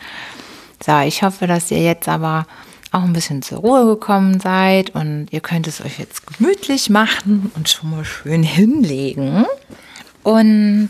So, 0.86 1.00
ich 1.00 1.24
hoffe, 1.24 1.48
dass 1.48 1.72
ihr 1.72 1.82
jetzt 1.82 2.08
aber 2.08 2.46
auch 2.92 3.04
ein 3.04 3.14
bisschen 3.14 3.42
zur 3.42 3.60
Ruhe 3.60 3.86
gekommen 3.86 4.40
seid 4.40 4.94
und 4.96 5.28
ihr 5.32 5.40
könnt 5.40 5.68
es 5.68 5.82
euch 5.82 5.98
jetzt 5.98 6.28
gemütlich 6.28 6.90
machen 6.90 7.52
und 7.56 7.70
schon 7.70 7.90
mal 7.90 8.04
schön 8.04 8.44
hinlegen. 8.44 9.46
Und 10.24 10.90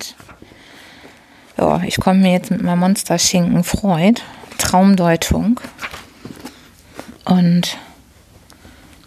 ja, 1.58 1.82
ich 1.84 2.00
komme 2.00 2.20
mir 2.20 2.32
jetzt 2.32 2.50
mit 2.50 2.64
meinem 2.64 2.80
Monster-Schinken 2.80 3.64
Freud, 3.64 4.22
Traumdeutung. 4.58 5.60
Und 7.24 7.78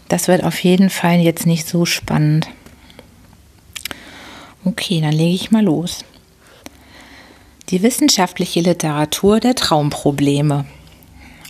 das 0.08 0.28
wird 0.28 0.44
auf 0.44 0.58
jeden 0.60 0.88
Fall 0.88 1.18
jetzt 1.18 1.46
nicht 1.46 1.66
so 1.66 1.84
spannend. 1.84 2.48
Okay, 4.64 5.00
dann 5.00 5.12
lege 5.12 5.34
ich 5.34 5.50
mal 5.50 5.64
los. 5.64 6.04
Die 7.70 7.82
wissenschaftliche 7.82 8.60
Literatur 8.60 9.40
der 9.40 9.56
Traumprobleme. 9.56 10.64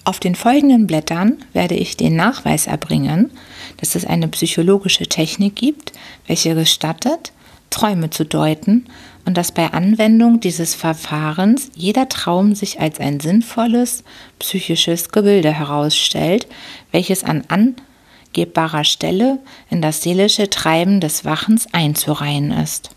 Auf 0.06 0.20
den 0.20 0.34
folgenden 0.34 0.86
Blättern 0.86 1.38
werde 1.54 1.74
ich 1.74 1.96
den 1.96 2.14
Nachweis 2.14 2.66
erbringen, 2.66 3.30
dass 3.78 3.94
es 3.94 4.04
eine 4.04 4.28
psychologische 4.28 5.06
Technik 5.06 5.56
gibt, 5.56 5.92
welche 6.26 6.54
gestattet, 6.54 7.32
Träume 7.70 8.10
zu 8.10 8.24
deuten 8.24 8.86
und 9.24 9.36
dass 9.38 9.50
bei 9.50 9.72
Anwendung 9.72 10.40
dieses 10.40 10.74
Verfahrens 10.74 11.70
jeder 11.74 12.08
Traum 12.10 12.54
sich 12.54 12.80
als 12.80 13.00
ein 13.00 13.18
sinnvolles 13.18 14.04
psychisches 14.38 15.08
Gebilde 15.08 15.52
herausstellt, 15.52 16.46
welches 16.92 17.24
an 17.24 17.42
angebbarer 17.48 18.84
Stelle 18.84 19.38
in 19.70 19.80
das 19.80 20.02
seelische 20.02 20.50
Treiben 20.50 21.00
des 21.00 21.24
Wachens 21.24 21.66
einzureihen 21.72 22.52
ist. 22.52 22.90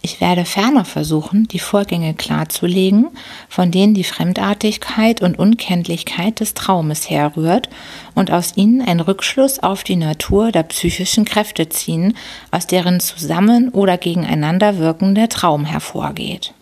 Ich 0.00 0.20
werde 0.20 0.44
ferner 0.44 0.84
versuchen, 0.84 1.48
die 1.48 1.58
Vorgänge 1.58 2.14
klarzulegen, 2.14 3.08
von 3.48 3.72
denen 3.72 3.94
die 3.94 4.04
Fremdartigkeit 4.04 5.22
und 5.22 5.38
Unkenntlichkeit 5.38 6.38
des 6.38 6.54
Traumes 6.54 7.10
herrührt 7.10 7.68
und 8.14 8.30
aus 8.30 8.56
ihnen 8.56 8.80
einen 8.80 9.00
Rückschluss 9.00 9.58
auf 9.58 9.82
die 9.82 9.96
Natur 9.96 10.52
der 10.52 10.62
psychischen 10.62 11.24
Kräfte 11.24 11.68
ziehen, 11.68 12.16
aus 12.52 12.68
deren 12.68 13.00
zusammen 13.00 13.70
oder 13.70 13.98
gegeneinander 13.98 14.78
wirken 14.78 15.14
Traum 15.28 15.64
hervorgeht. 15.64 16.54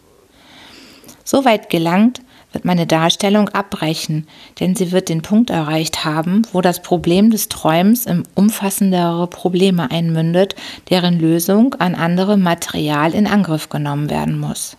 Soweit 1.22 1.68
gelangt, 1.68 2.22
wird 2.57 2.64
meine 2.64 2.87
Darstellung 2.87 3.51
abbrechen, 3.51 4.27
denn 4.61 4.75
sie 4.75 4.90
wird 4.90 5.11
den 5.11 5.21
Punkt 5.21 5.51
erreicht 5.51 6.07
haben, 6.07 6.40
wo 6.55 6.62
das 6.62 6.81
Problem 6.81 7.31
des 7.31 7.51
Träums 7.51 8.07
in 8.07 8.23
umfassendere 8.35 9.27
Probleme 9.27 9.90
einmündet, 9.90 10.55
deren 10.88 11.21
Lösung 11.21 11.75
an 11.75 11.95
anderem 11.95 12.40
Material 12.40 13.12
in 13.12 13.27
Angriff 13.27 13.69
genommen 13.69 14.09
werden 14.09 14.40
muss. 14.40 14.79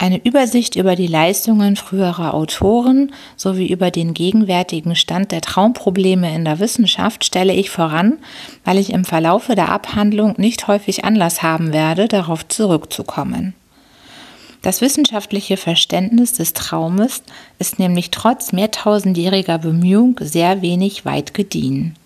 Eine 0.00 0.20
Übersicht 0.24 0.74
über 0.74 0.96
die 0.96 1.06
Leistungen 1.06 1.76
früherer 1.76 2.34
Autoren 2.34 3.12
sowie 3.36 3.68
über 3.68 3.92
den 3.92 4.12
gegenwärtigen 4.12 4.96
Stand 4.96 5.30
der 5.30 5.40
Traumprobleme 5.40 6.34
in 6.34 6.44
der 6.44 6.58
Wissenschaft 6.58 7.24
stelle 7.24 7.52
ich 7.52 7.70
voran, 7.70 8.18
weil 8.64 8.78
ich 8.78 8.92
im 8.92 9.04
Verlaufe 9.04 9.54
der 9.54 9.68
Abhandlung 9.68 10.34
nicht 10.36 10.66
häufig 10.66 11.04
Anlass 11.04 11.44
haben 11.44 11.72
werde, 11.72 12.08
darauf 12.08 12.48
zurückzukommen. 12.48 13.54
Das 14.64 14.80
wissenschaftliche 14.80 15.58
Verständnis 15.58 16.32
des 16.32 16.54
Traumes 16.54 17.22
ist 17.58 17.78
nämlich 17.78 18.10
trotz 18.10 18.50
mehrtausendjähriger 18.52 19.58
Bemühung 19.58 20.18
sehr 20.22 20.62
wenig 20.62 21.04
weit 21.04 21.34
gediehen. 21.34 21.96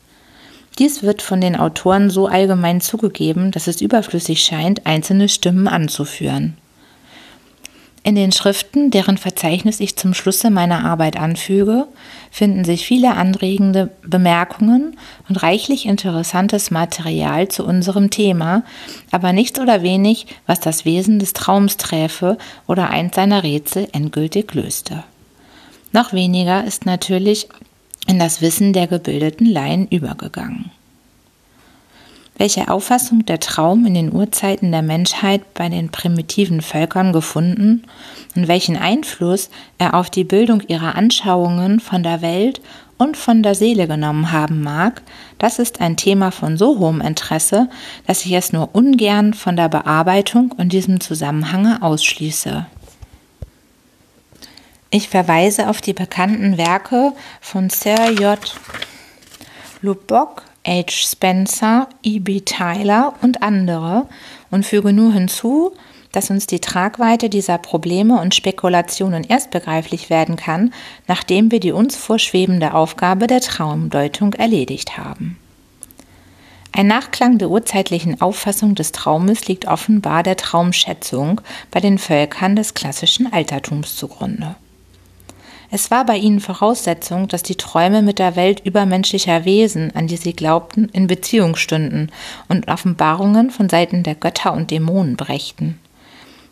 Dies 0.80 1.04
wird 1.04 1.22
von 1.22 1.40
den 1.40 1.54
Autoren 1.54 2.10
so 2.10 2.26
allgemein 2.26 2.80
zugegeben, 2.80 3.52
dass 3.52 3.68
es 3.68 3.80
überflüssig 3.80 4.42
scheint, 4.42 4.86
einzelne 4.86 5.28
Stimmen 5.28 5.68
anzuführen. 5.68 6.56
In 8.04 8.14
den 8.14 8.32
Schriften, 8.32 8.90
deren 8.90 9.18
Verzeichnis 9.18 9.80
ich 9.80 9.96
zum 9.96 10.14
Schlusse 10.14 10.50
meiner 10.50 10.84
Arbeit 10.84 11.16
anfüge, 11.16 11.86
finden 12.30 12.64
sich 12.64 12.86
viele 12.86 13.14
anregende 13.14 13.90
Bemerkungen 14.02 14.96
und 15.28 15.42
reichlich 15.42 15.86
interessantes 15.86 16.70
Material 16.70 17.48
zu 17.48 17.64
unserem 17.64 18.10
Thema, 18.10 18.62
aber 19.10 19.32
nichts 19.32 19.58
oder 19.58 19.82
wenig, 19.82 20.26
was 20.46 20.60
das 20.60 20.84
Wesen 20.84 21.18
des 21.18 21.32
Traums 21.32 21.76
träfe 21.76 22.38
oder 22.66 22.90
eins 22.90 23.16
seiner 23.16 23.42
Rätsel 23.42 23.88
endgültig 23.92 24.54
löste. 24.54 25.02
Noch 25.92 26.12
weniger 26.12 26.64
ist 26.64 26.86
natürlich 26.86 27.48
in 28.06 28.18
das 28.18 28.40
Wissen 28.40 28.72
der 28.72 28.86
gebildeten 28.86 29.46
Laien 29.46 29.88
übergegangen 29.88 30.70
welche 32.38 32.68
Auffassung 32.68 33.26
der 33.26 33.40
Traum 33.40 33.84
in 33.84 33.94
den 33.94 34.12
Urzeiten 34.12 34.70
der 34.70 34.82
Menschheit 34.82 35.54
bei 35.54 35.68
den 35.68 35.90
primitiven 35.90 36.62
Völkern 36.62 37.12
gefunden 37.12 37.82
und 38.36 38.48
welchen 38.48 38.76
Einfluss 38.76 39.50
er 39.76 39.94
auf 39.94 40.08
die 40.08 40.24
Bildung 40.24 40.62
ihrer 40.68 40.94
Anschauungen 40.94 41.80
von 41.80 42.02
der 42.02 42.22
Welt 42.22 42.60
und 42.96 43.16
von 43.16 43.42
der 43.42 43.54
Seele 43.54 43.86
genommen 43.86 44.32
haben 44.32 44.62
mag, 44.62 45.02
das 45.38 45.58
ist 45.58 45.80
ein 45.80 45.96
Thema 45.96 46.30
von 46.30 46.56
so 46.56 46.78
hohem 46.78 47.00
Interesse, 47.00 47.68
dass 48.06 48.24
ich 48.24 48.32
es 48.32 48.52
nur 48.52 48.74
ungern 48.74 49.34
von 49.34 49.56
der 49.56 49.68
Bearbeitung 49.68 50.54
in 50.58 50.68
diesem 50.68 51.00
Zusammenhange 51.00 51.82
ausschließe. 51.82 52.66
Ich 54.90 55.08
verweise 55.08 55.68
auf 55.68 55.80
die 55.80 55.92
bekannten 55.92 56.56
Werke 56.56 57.12
von 57.40 57.68
Sir 57.68 58.10
J. 58.10 58.38
Lubbock, 59.82 60.42
H. 60.68 60.90
Spencer, 60.90 61.88
E.B. 62.02 62.42
Tyler 62.42 63.14
und 63.22 63.42
andere 63.42 64.06
und 64.50 64.66
füge 64.66 64.92
nur 64.92 65.14
hinzu, 65.14 65.72
dass 66.12 66.28
uns 66.28 66.46
die 66.46 66.60
Tragweite 66.60 67.30
dieser 67.30 67.56
Probleme 67.56 68.20
und 68.20 68.34
Spekulationen 68.34 69.24
erst 69.24 69.50
begreiflich 69.50 70.10
werden 70.10 70.36
kann, 70.36 70.74
nachdem 71.06 71.50
wir 71.50 71.60
die 71.60 71.72
uns 71.72 71.96
vorschwebende 71.96 72.74
Aufgabe 72.74 73.26
der 73.26 73.40
Traumdeutung 73.40 74.34
erledigt 74.34 74.98
haben. 74.98 75.38
Ein 76.72 76.86
Nachklang 76.86 77.38
der 77.38 77.48
urzeitlichen 77.48 78.20
Auffassung 78.20 78.74
des 78.74 78.92
Traumes 78.92 79.48
liegt 79.48 79.66
offenbar 79.66 80.22
der 80.22 80.36
Traumschätzung 80.36 81.40
bei 81.70 81.80
den 81.80 81.96
Völkern 81.96 82.56
des 82.56 82.74
klassischen 82.74 83.32
Altertums 83.32 83.96
zugrunde. 83.96 84.54
Es 85.70 85.90
war 85.90 86.06
bei 86.06 86.16
ihnen 86.16 86.40
Voraussetzung, 86.40 87.28
dass 87.28 87.42
die 87.42 87.56
Träume 87.56 88.00
mit 88.00 88.18
der 88.18 88.36
Welt 88.36 88.64
übermenschlicher 88.64 89.44
Wesen, 89.44 89.94
an 89.94 90.06
die 90.06 90.16
sie 90.16 90.32
glaubten, 90.32 90.88
in 90.92 91.06
Beziehung 91.06 91.56
stünden 91.56 92.10
und 92.48 92.68
Offenbarungen 92.68 93.50
von 93.50 93.68
Seiten 93.68 94.02
der 94.02 94.14
Götter 94.14 94.54
und 94.54 94.70
Dämonen 94.70 95.16
brächten. 95.16 95.78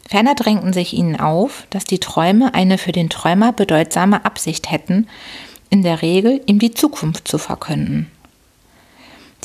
Ferner 0.07 0.35
drängten 0.35 0.73
sich 0.73 0.93
ihnen 0.93 1.19
auf, 1.19 1.67
dass 1.71 1.85
die 1.85 1.99
Träume 1.99 2.55
eine 2.55 2.79
für 2.79 2.93
den 2.93 3.09
Träumer 3.09 3.53
bedeutsame 3.53 4.25
Absicht 4.25 4.71
hätten, 4.71 5.09
in 5.71 5.83
der 5.83 6.03
Regel 6.03 6.43
ihm 6.47 6.59
die 6.59 6.73
Zukunft 6.73 7.27
zu 7.27 7.39
verkünden. 7.39 8.11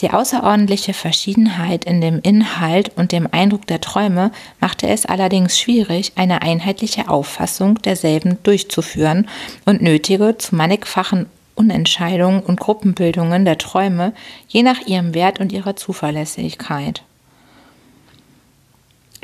Die 0.02 0.10
außerordentliche 0.10 0.94
Verschiedenheit 0.96 1.86
in 1.86 2.02
dem 2.02 2.20
Inhalt 2.22 2.92
und 2.98 3.12
dem 3.12 3.28
Eindruck 3.32 3.68
der 3.68 3.82
Träume 3.82 4.32
machte 4.60 4.88
es 4.88 5.06
allerdings 5.06 5.60
schwierig, 5.60 6.14
eine 6.16 6.42
einheitliche 6.42 7.08
Auffassung 7.08 7.76
derselben 7.84 8.40
durchzuführen 8.42 9.28
und 9.66 9.84
nötige 9.84 10.40
zu 10.40 10.56
mannigfachen 10.56 11.28
Unentscheidungen 11.54 12.42
und 12.42 12.60
Gruppenbildungen 12.60 13.46
der 13.46 13.60
Träume 13.60 14.14
je 14.48 14.64
nach 14.64 14.80
ihrem 14.88 15.14
Wert 15.14 15.40
und 15.40 15.52
ihrer 15.52 15.76
Zuverlässigkeit. 15.76 17.04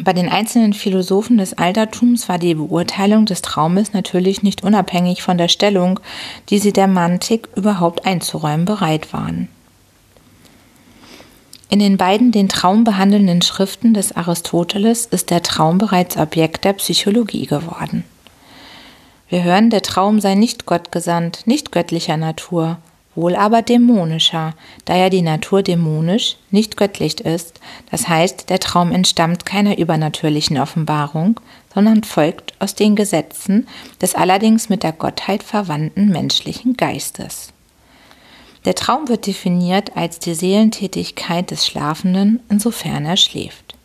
Bei 0.04 0.14
den 0.14 0.30
einzelnen 0.30 0.74
Philosophen 0.74 1.40
des 1.40 1.56
Altertums 1.56 2.30
war 2.30 2.38
die 2.38 2.54
Beurteilung 2.54 3.26
des 3.26 3.42
Traumes 3.42 3.94
natürlich 3.94 4.44
nicht 4.44 4.64
unabhängig 4.64 5.24
von 5.24 5.40
der 5.40 5.48
Stellung, 5.48 6.00
die 6.50 6.60
sie 6.60 6.72
der 6.72 6.86
Mantik 6.86 7.50
überhaupt 7.56 8.06
einzuräumen 8.06 8.66
bereit 8.66 9.12
waren. 9.12 9.48
In 11.70 11.80
den 11.80 11.98
beiden 11.98 12.32
den 12.32 12.48
Traum 12.48 12.86
behandelnden 12.86 13.42
Schriften 13.42 13.94
des 13.94 14.16
Aristoteles 14.16 15.06
ist 15.06 15.32
der 15.32 15.44
Traum 15.44 15.78
bereits 15.78 16.16
Objekt 16.16 16.64
der 16.64 16.74
Psychologie 16.74 17.46
geworden. 17.46 18.06
Wir 19.30 19.44
hören, 19.44 19.70
der 19.70 19.82
Traum 19.82 20.22
sei 20.22 20.36
nicht 20.36 20.66
gottgesandt, 20.66 21.46
nicht 21.46 21.74
göttlicher 21.74 22.16
Natur, 22.16 22.78
wohl 23.16 23.36
aber 23.36 23.62
dämonischer, 23.62 24.54
da 24.86 24.96
ja 24.96 25.10
die 25.10 25.22
Natur 25.22 25.62
dämonisch, 25.62 26.38
nicht 26.52 26.78
göttlich 26.78 27.20
ist, 27.20 27.60
das 27.92 28.08
heißt, 28.08 28.50
der 28.50 28.60
Traum 28.60 28.94
entstammt 28.94 29.46
keiner 29.46 29.78
übernatürlichen 29.78 30.58
Offenbarung, 30.58 31.40
sondern 31.74 32.04
folgt 32.04 32.54
aus 32.60 32.76
den 32.76 32.96
Gesetzen 32.96 33.68
des 34.02 34.16
allerdings 34.16 34.70
mit 34.70 34.84
der 34.84 34.94
Gottheit 34.94 35.44
verwandten 35.44 36.08
menschlichen 36.10 36.78
Geistes. 36.78 37.47
Der 38.66 38.76
Traum 38.76 39.08
wird 39.08 39.28
definiert 39.28 39.96
als 39.96 40.20
die 40.20 40.34
Seelentätigkeit 40.34 41.52
des 41.52 41.66
Schlafenden, 41.66 42.42
insofern 42.50 43.06
er 43.06 43.18
schläft. 43.18 43.76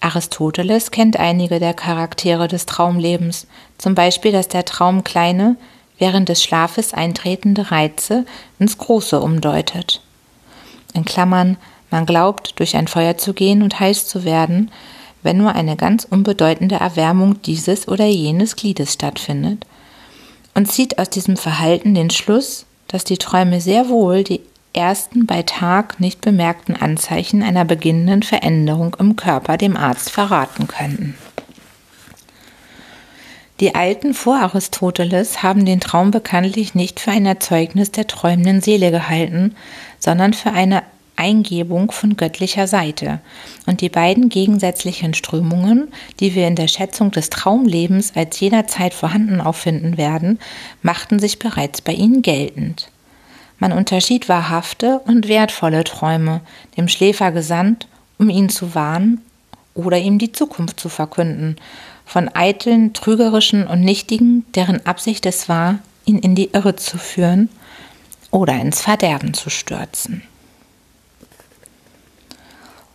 Aristoteles 0.00 0.90
kennt 0.90 1.16
einige 1.16 1.58
der 1.58 1.74
Charaktere 1.74 2.48
des 2.48 2.66
Traumlebens, 2.66 3.46
zum 3.78 3.94
Beispiel, 3.94 4.32
dass 4.32 4.48
der 4.48 4.64
Traum 4.64 5.04
kleine, 5.04 5.56
während 5.98 6.28
des 6.28 6.42
Schlafes 6.42 6.92
eintretende 6.92 7.70
Reize 7.70 8.26
ins 8.58 8.78
Große 8.78 9.18
umdeutet. 9.18 10.02
In 10.92 11.04
Klammern, 11.04 11.56
man 11.90 12.06
glaubt, 12.06 12.58
durch 12.58 12.76
ein 12.76 12.88
Feuer 12.88 13.16
zu 13.16 13.32
gehen 13.32 13.62
und 13.62 13.80
heiß 13.80 14.06
zu 14.06 14.24
werden, 14.24 14.70
wenn 15.22 15.38
nur 15.38 15.54
eine 15.54 15.76
ganz 15.76 16.04
unbedeutende 16.04 16.76
Erwärmung 16.76 17.40
dieses 17.42 17.88
oder 17.88 18.06
jenes 18.06 18.56
Gliedes 18.56 18.92
stattfindet, 18.92 19.66
und 20.54 20.70
zieht 20.70 20.98
aus 20.98 21.10
diesem 21.10 21.36
Verhalten 21.36 21.94
den 21.94 22.10
Schluss, 22.10 22.64
dass 22.88 23.04
die 23.04 23.18
Träume 23.18 23.60
sehr 23.60 23.88
wohl 23.88 24.24
die 24.24 24.40
ersten 24.72 25.26
bei 25.26 25.42
Tag 25.42 26.00
nicht 26.00 26.20
bemerkten 26.20 26.76
Anzeichen 26.76 27.42
einer 27.42 27.64
beginnenden 27.64 28.22
Veränderung 28.22 28.94
im 28.98 29.16
Körper 29.16 29.56
dem 29.56 29.76
Arzt 29.76 30.10
verraten 30.10 30.68
könnten. 30.68 31.16
Die 33.58 33.74
Alten 33.74 34.12
vor 34.12 34.36
Aristoteles 34.36 35.42
haben 35.42 35.64
den 35.64 35.80
Traum 35.80 36.10
bekanntlich 36.10 36.74
nicht 36.74 37.00
für 37.00 37.10
ein 37.10 37.24
Erzeugnis 37.24 37.90
der 37.90 38.06
träumenden 38.06 38.60
Seele 38.60 38.90
gehalten, 38.90 39.56
sondern 39.98 40.34
für 40.34 40.52
eine 40.52 40.82
Eingebung 41.16 41.90
von 41.90 42.16
göttlicher 42.16 42.66
Seite. 42.66 43.20
Und 43.66 43.80
die 43.80 43.88
beiden 43.88 44.28
gegensätzlichen 44.28 45.14
Strömungen, 45.14 45.88
die 46.20 46.34
wir 46.34 46.46
in 46.46 46.56
der 46.56 46.68
Schätzung 46.68 47.10
des 47.10 47.30
Traumlebens 47.30 48.14
als 48.14 48.38
jederzeit 48.38 48.94
vorhanden 48.94 49.40
auffinden 49.40 49.96
werden, 49.96 50.38
machten 50.82 51.18
sich 51.18 51.38
bereits 51.38 51.80
bei 51.80 51.92
ihnen 51.92 52.22
geltend. 52.22 52.90
Man 53.58 53.72
unterschied 53.72 54.28
wahrhafte 54.28 55.00
und 55.06 55.28
wertvolle 55.28 55.84
Träume, 55.84 56.42
dem 56.76 56.88
Schläfer 56.88 57.32
gesandt, 57.32 57.88
um 58.18 58.28
ihn 58.28 58.48
zu 58.48 58.74
warnen 58.74 59.22
oder 59.74 59.98
ihm 59.98 60.18
die 60.18 60.32
Zukunft 60.32 60.78
zu 60.78 60.88
verkünden, 60.88 61.56
von 62.04 62.28
eitlen, 62.34 62.92
trügerischen 62.92 63.66
und 63.66 63.80
nichtigen, 63.80 64.44
deren 64.54 64.84
Absicht 64.86 65.26
es 65.26 65.48
war, 65.48 65.80
ihn 66.04 66.18
in 66.18 66.34
die 66.34 66.50
Irre 66.52 66.76
zu 66.76 66.98
führen 66.98 67.48
oder 68.30 68.54
ins 68.54 68.80
Verderben 68.80 69.34
zu 69.34 69.50
stürzen. 69.50 70.22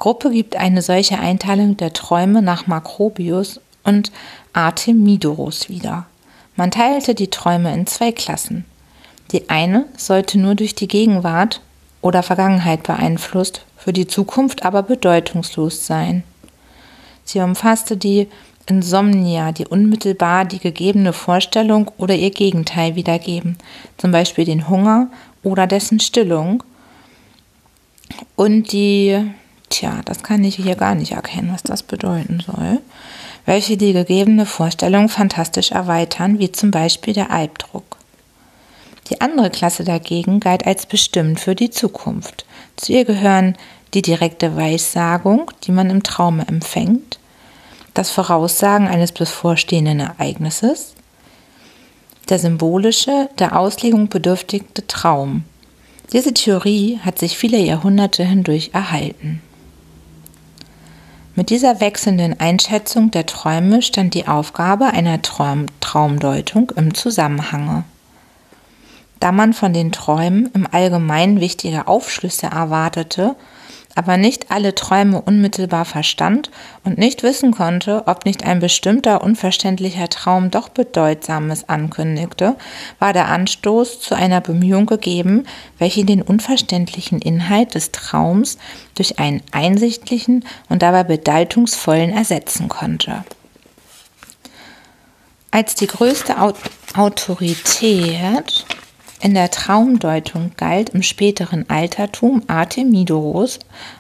Gruppe 0.01 0.31
gibt 0.31 0.55
eine 0.55 0.81
solche 0.81 1.19
Einteilung 1.19 1.77
der 1.77 1.93
Träume 1.93 2.41
nach 2.41 2.65
Makrobius 2.65 3.61
und 3.83 4.11
Artemidoros 4.51 5.69
wieder. 5.69 6.07
Man 6.55 6.71
teilte 6.71 7.13
die 7.13 7.29
Träume 7.29 7.71
in 7.71 7.85
zwei 7.85 8.11
Klassen. 8.11 8.65
Die 9.31 9.51
eine 9.51 9.85
sollte 9.95 10.39
nur 10.39 10.55
durch 10.55 10.73
die 10.73 10.87
Gegenwart 10.87 11.61
oder 12.01 12.23
Vergangenheit 12.23 12.81
beeinflusst, 12.81 13.63
für 13.77 13.93
die 13.93 14.07
Zukunft 14.07 14.65
aber 14.65 14.81
bedeutungslos 14.81 15.85
sein. 15.85 16.23
Sie 17.23 17.39
umfasste 17.39 17.95
die 17.95 18.27
Insomnia, 18.65 19.51
die 19.51 19.67
unmittelbar 19.67 20.45
die 20.45 20.59
gegebene 20.59 21.13
Vorstellung 21.13 21.91
oder 21.99 22.15
ihr 22.15 22.31
Gegenteil 22.31 22.95
wiedergeben, 22.95 23.55
zum 23.97 24.11
Beispiel 24.11 24.45
den 24.45 24.67
Hunger 24.67 25.09
oder 25.43 25.67
dessen 25.67 25.99
Stillung. 25.99 26.63
Und 28.35 28.71
die, 28.71 29.31
tja, 29.71 30.01
das 30.05 30.21
kann 30.21 30.43
ich 30.43 30.55
hier 30.55 30.75
gar 30.75 30.93
nicht 30.93 31.13
erkennen, 31.13 31.51
was 31.51 31.63
das 31.63 31.81
bedeuten 31.81 32.43
soll, 32.45 32.79
welche 33.45 33.77
die 33.77 33.93
gegebene 33.93 34.45
Vorstellung 34.45 35.10
fantastisch 35.10 35.71
erweitern, 35.71 36.38
wie 36.38 36.51
zum 36.51 36.69
Beispiel 36.69 37.13
der 37.13 37.31
Albdruck. 37.31 37.97
Die 39.10 39.19
andere 39.19 39.49
Klasse 39.49 39.84
dagegen 39.84 40.39
galt 40.39 40.65
als 40.67 40.86
bestimmt 40.86 41.39
für 41.39 41.55
die 41.55 41.71
Zukunft. 41.71 42.45
Zu 42.77 42.93
ihr 42.93 43.05
gehören 43.05 43.57
die 43.93 44.01
direkte 44.01 44.55
Weissagung, 44.55 45.51
die 45.63 45.71
man 45.71 45.89
im 45.89 46.03
Traume 46.03 46.47
empfängt, 46.47 47.19
das 47.93 48.10
Voraussagen 48.10 48.88
eines 48.88 49.12
bevorstehenden 49.12 49.99
Ereignisses, 49.99 50.93
der 52.29 52.39
symbolische, 52.39 53.29
der 53.39 53.60
Auslegung 53.60 54.07
bedürftige 54.07 54.88
Traum. 54.88 55.43
Diese 56.13 56.34
Theorie 56.34 56.99
hat 57.03 57.19
sich 57.19 57.38
viele 57.38 57.57
Jahrhunderte 57.57 58.23
hindurch 58.23 58.69
erhalten. 58.73 59.41
Mit 61.41 61.49
dieser 61.49 61.80
wechselnden 61.80 62.39
Einschätzung 62.39 63.10
der 63.10 63.25
Träume 63.25 63.82
stand 63.82 64.13
die 64.13 64.27
Aufgabe 64.27 64.86
einer 64.86 65.23
Traum 65.23 65.65
Traumdeutung 65.80 66.71
im 66.75 66.93
Zusammenhange. 66.93 67.84
Da 69.19 69.32
man 69.32 69.54
von 69.54 69.73
den 69.73 69.91
Träumen 69.91 70.51
im 70.54 70.67
Allgemeinen 70.71 71.39
wichtige 71.39 71.88
Aufschlüsse 71.88 72.45
erwartete, 72.45 73.36
aber 73.95 74.17
nicht 74.17 74.51
alle 74.51 74.75
Träume 74.75 75.21
unmittelbar 75.21 75.86
verstand 75.86 76.51
und 76.84 76.97
nicht 76.97 77.23
wissen 77.23 77.51
konnte, 77.51 78.04
ob 78.08 78.25
nicht 78.25 78.45
ein 78.45 78.60
bestimmter 78.60 79.21
unverständlicher 79.21 80.10
Traum 80.10 80.51
doch 80.51 80.69
Bedeutsames 80.69 81.67
ankündigte, 81.69 82.56
war 82.99 83.13
der 83.13 83.27
Anstoß 83.27 83.99
zu 83.99 84.15
einer 84.15 84.41
Bemühung 84.41 84.86
gegeben, 84.86 85.45
welche 85.77 86.06
den 86.06 86.21
unverständlichen 86.21 87.19
Inhalt 87.19 87.75
des 87.75 87.91
Traums 87.91 88.58
durch 88.95 89.19
einen 89.19 89.41
einsichtlichen 89.51 90.45
und 90.69 90.82
dabei 90.82 91.04
bedeutungsvollen 91.04 92.12
ersetzen 92.12 92.69
konnte. 92.69 93.23
Als 95.51 95.75
die 95.75 95.88
größte 95.88 96.36
Autorität 96.95 98.65
in 99.23 99.34
der 99.34 99.51
Traumdeutung 99.51 100.51
galt 100.57 100.89
im 100.89 101.03
späteren 101.03 101.69
Altertum 101.69 102.41
Artemidoros 102.47 103.60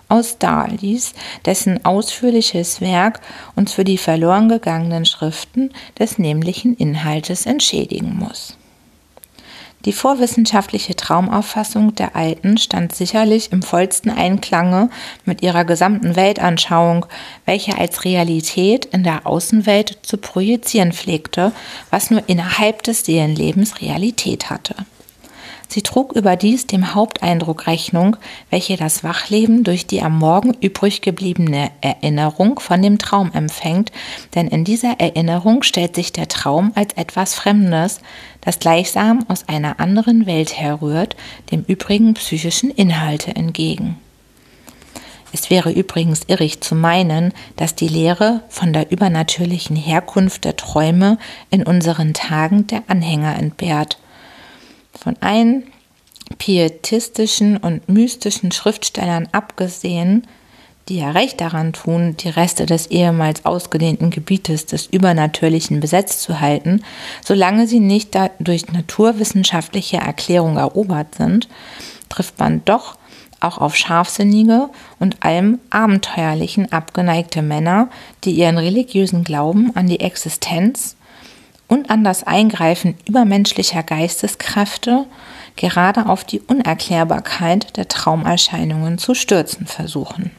aus 0.09 0.37
Dalis, 0.37 1.13
dessen 1.45 1.85
ausführliches 1.85 2.81
Werk 2.81 3.21
uns 3.55 3.73
für 3.73 3.83
die 3.83 3.97
verloren 3.97 4.49
gegangenen 4.49 5.05
Schriften 5.05 5.71
des 5.97 6.17
nämlichen 6.17 6.75
Inhaltes 6.75 7.45
entschädigen 7.45 8.15
muss. 8.17 8.57
Die 9.85 9.93
vorwissenschaftliche 9.93 10.95
Traumauffassung 10.95 11.95
der 11.95 12.15
Alten 12.15 12.57
stand 12.57 12.93
sicherlich 12.93 13.51
im 13.51 13.63
vollsten 13.63 14.11
Einklange 14.11 14.89
mit 15.25 15.41
ihrer 15.41 15.65
gesamten 15.65 16.15
Weltanschauung, 16.15 17.07
welche 17.45 17.77
als 17.77 18.05
Realität 18.05 18.85
in 18.85 19.03
der 19.03 19.25
Außenwelt 19.25 19.99
zu 20.03 20.17
projizieren 20.17 20.91
pflegte, 20.91 21.51
was 21.89 22.11
nur 22.11 22.23
innerhalb 22.27 22.83
des 22.83 23.05
Seelenlebens 23.05 23.81
Realität 23.81 24.51
hatte. 24.51 24.75
Sie 25.73 25.83
trug 25.83 26.11
überdies 26.11 26.67
dem 26.67 26.95
Haupteindruck 26.95 27.65
Rechnung, 27.65 28.17
welche 28.49 28.75
das 28.75 29.05
Wachleben 29.05 29.63
durch 29.63 29.87
die 29.87 30.01
am 30.01 30.19
Morgen 30.19 30.53
übrig 30.59 31.01
gebliebene 31.01 31.71
Erinnerung 31.79 32.59
von 32.59 32.81
dem 32.81 32.97
Traum 32.97 33.31
empfängt, 33.31 33.89
denn 34.35 34.49
in 34.49 34.65
dieser 34.65 34.99
Erinnerung 34.99 35.63
stellt 35.63 35.95
sich 35.95 36.11
der 36.11 36.27
Traum 36.27 36.73
als 36.75 36.91
etwas 36.95 37.35
Fremdes, 37.35 38.01
das 38.41 38.59
gleichsam 38.59 39.23
aus 39.29 39.47
einer 39.47 39.79
anderen 39.79 40.25
Welt 40.25 40.59
herrührt, 40.59 41.15
dem 41.53 41.63
übrigen 41.65 42.15
psychischen 42.15 42.69
Inhalte 42.69 43.33
entgegen. 43.33 43.97
Es 45.31 45.49
wäre 45.49 45.71
übrigens 45.71 46.23
irrig 46.27 46.59
zu 46.59 46.75
meinen, 46.75 47.33
dass 47.55 47.75
die 47.75 47.87
Lehre 47.87 48.41
von 48.49 48.73
der 48.73 48.91
übernatürlichen 48.91 49.77
Herkunft 49.77 50.43
der 50.43 50.57
Träume 50.57 51.17
in 51.49 51.63
unseren 51.63 52.13
Tagen 52.13 52.67
der 52.67 52.83
Anhänger 52.89 53.37
entbehrt 53.37 54.00
von 54.99 55.15
allen 55.19 55.63
pietistischen 56.37 57.57
und 57.57 57.87
mystischen 57.89 58.51
Schriftstellern 58.51 59.27
abgesehen, 59.31 60.25
die 60.89 60.97
ja 60.97 61.11
recht 61.11 61.39
daran 61.39 61.73
tun, 61.73 62.17
die 62.17 62.29
Reste 62.29 62.65
des 62.65 62.87
ehemals 62.87 63.45
ausgedehnten 63.45 64.09
Gebietes 64.09 64.65
des 64.65 64.87
Übernatürlichen 64.87 65.79
besetzt 65.79 66.21
zu 66.21 66.39
halten, 66.39 66.83
solange 67.23 67.67
sie 67.67 67.79
nicht 67.79 68.17
durch 68.39 68.71
naturwissenschaftliche 68.71 69.97
Erklärung 69.97 70.57
erobert 70.57 71.15
sind, 71.15 71.47
trifft 72.09 72.39
man 72.39 72.65
doch 72.65 72.97
auch 73.39 73.57
auf 73.57 73.75
scharfsinnige 73.75 74.69
und 74.99 75.23
allem 75.23 75.59
Abenteuerlichen 75.69 76.71
abgeneigte 76.71 77.41
Männer, 77.41 77.89
die 78.23 78.31
ihren 78.31 78.57
religiösen 78.57 79.23
Glauben 79.23 79.75
an 79.75 79.87
die 79.87 79.99
Existenz 79.99 80.95
und 81.71 81.89
an 81.89 82.03
das 82.03 82.23
Eingreifen 82.23 82.97
übermenschlicher 83.07 83.81
Geisteskräfte 83.81 85.05
gerade 85.55 86.07
auf 86.07 86.25
die 86.25 86.41
Unerklärbarkeit 86.41 87.77
der 87.77 87.87
Traumerscheinungen 87.87 88.97
zu 88.97 89.15
stürzen 89.15 89.65
versuchen. 89.67 90.31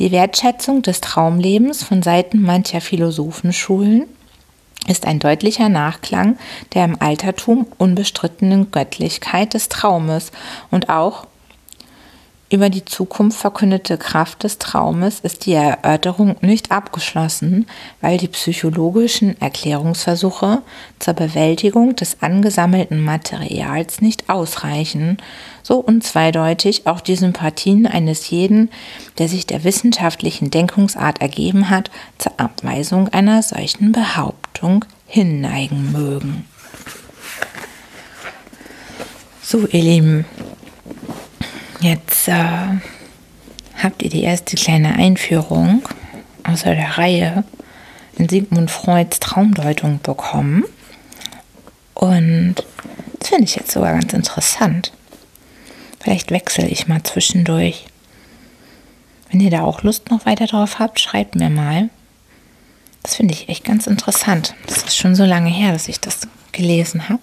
Die 0.00 0.10
Wertschätzung 0.10 0.82
des 0.82 1.00
Traumlebens 1.00 1.84
von 1.84 2.02
Seiten 2.02 2.42
mancher 2.42 2.80
Philosophenschulen 2.80 4.06
ist 4.88 5.06
ein 5.06 5.20
deutlicher 5.20 5.68
Nachklang 5.68 6.36
der 6.74 6.86
im 6.86 7.00
Altertum 7.00 7.68
unbestrittenen 7.78 8.72
Göttlichkeit 8.72 9.54
des 9.54 9.68
Traumes 9.68 10.32
und 10.72 10.88
auch 10.88 11.27
über 12.50 12.70
die 12.70 12.84
Zukunft 12.84 13.38
verkündete 13.38 13.98
Kraft 13.98 14.42
des 14.42 14.58
Traumes 14.58 15.20
ist 15.20 15.44
die 15.44 15.52
Erörterung 15.52 16.36
nicht 16.40 16.72
abgeschlossen, 16.72 17.66
weil 18.00 18.16
die 18.16 18.28
psychologischen 18.28 19.38
Erklärungsversuche 19.40 20.62
zur 20.98 21.14
Bewältigung 21.14 21.94
des 21.94 22.22
angesammelten 22.22 23.04
Materials 23.04 24.00
nicht 24.00 24.30
ausreichen, 24.30 25.18
so 25.62 25.76
unzweideutig 25.76 26.86
auch 26.86 27.00
die 27.00 27.16
Sympathien 27.16 27.86
eines 27.86 28.30
jeden, 28.30 28.70
der 29.18 29.28
sich 29.28 29.46
der 29.46 29.64
wissenschaftlichen 29.64 30.50
Denkungsart 30.50 31.20
ergeben 31.20 31.68
hat, 31.68 31.90
zur 32.16 32.32
Abweisung 32.38 33.08
einer 33.08 33.42
solchen 33.42 33.92
Behauptung 33.92 34.86
hinneigen 35.06 35.92
mögen. 35.92 36.46
So, 39.42 39.66
ihr 39.66 39.82
Lieben, 39.82 40.24
Jetzt 41.80 42.28
äh, 42.28 42.32
habt 43.82 44.02
ihr 44.02 44.10
die 44.10 44.22
erste 44.22 44.56
kleine 44.56 44.94
Einführung 44.96 45.82
außer 46.42 46.74
der 46.74 46.98
Reihe 46.98 47.44
in 48.16 48.28
Sigmund 48.28 48.70
Freuds 48.70 49.20
Traumdeutung 49.20 50.00
bekommen. 50.02 50.64
Und 51.94 52.56
das 53.18 53.28
finde 53.28 53.44
ich 53.44 53.56
jetzt 53.56 53.70
sogar 53.70 53.92
ganz 53.92 54.12
interessant. 54.12 54.92
Vielleicht 56.00 56.30
wechsle 56.30 56.66
ich 56.66 56.88
mal 56.88 57.02
zwischendurch. 57.02 57.86
Wenn 59.30 59.40
ihr 59.40 59.50
da 59.50 59.62
auch 59.62 59.82
Lust 59.82 60.10
noch 60.10 60.26
weiter 60.26 60.46
drauf 60.46 60.78
habt, 60.78 61.00
schreibt 61.00 61.34
mir 61.34 61.50
mal. 61.50 61.90
Das 63.02 63.16
finde 63.16 63.34
ich 63.34 63.48
echt 63.48 63.64
ganz 63.64 63.86
interessant. 63.86 64.54
Das 64.66 64.78
ist 64.78 64.96
schon 64.96 65.14
so 65.14 65.24
lange 65.24 65.50
her, 65.50 65.72
dass 65.72 65.88
ich 65.88 66.00
das 66.00 66.20
gelesen 66.52 67.08
habe, 67.08 67.22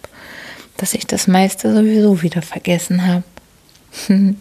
dass 0.77 0.93
ich 0.93 1.07
das 1.07 1.27
meiste 1.27 1.73
sowieso 1.73 2.21
wieder 2.21 2.41
vergessen 2.41 3.05
habe. 3.05 3.23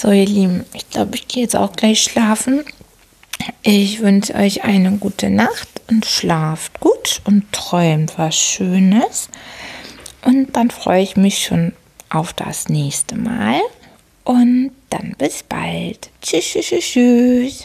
so, 0.00 0.10
ihr 0.10 0.24
Lieben, 0.24 0.64
ich 0.72 0.88
glaube, 0.88 1.14
ich 1.14 1.28
gehe 1.28 1.42
jetzt 1.42 1.54
auch 1.56 1.72
gleich 1.72 2.02
schlafen. 2.02 2.64
Ich 3.60 4.00
wünsche 4.00 4.34
euch 4.34 4.64
eine 4.64 4.92
gute 4.92 5.28
Nacht 5.28 5.68
und 5.90 6.06
schlaft 6.06 6.80
gut 6.80 7.20
und 7.24 7.52
träumt 7.52 8.14
was 8.16 8.34
Schönes. 8.34 9.28
Und 10.24 10.56
dann 10.56 10.70
freue 10.70 11.02
ich 11.02 11.18
mich 11.18 11.44
schon 11.44 11.74
auf 12.08 12.32
das 12.32 12.70
nächste 12.70 13.14
Mal. 13.14 13.60
Und 14.24 14.70
dann 14.88 15.16
bis 15.18 15.42
bald. 15.42 16.08
Tschüss, 16.22 16.46
tschüss, 16.46 16.80
tschüss. 16.80 17.64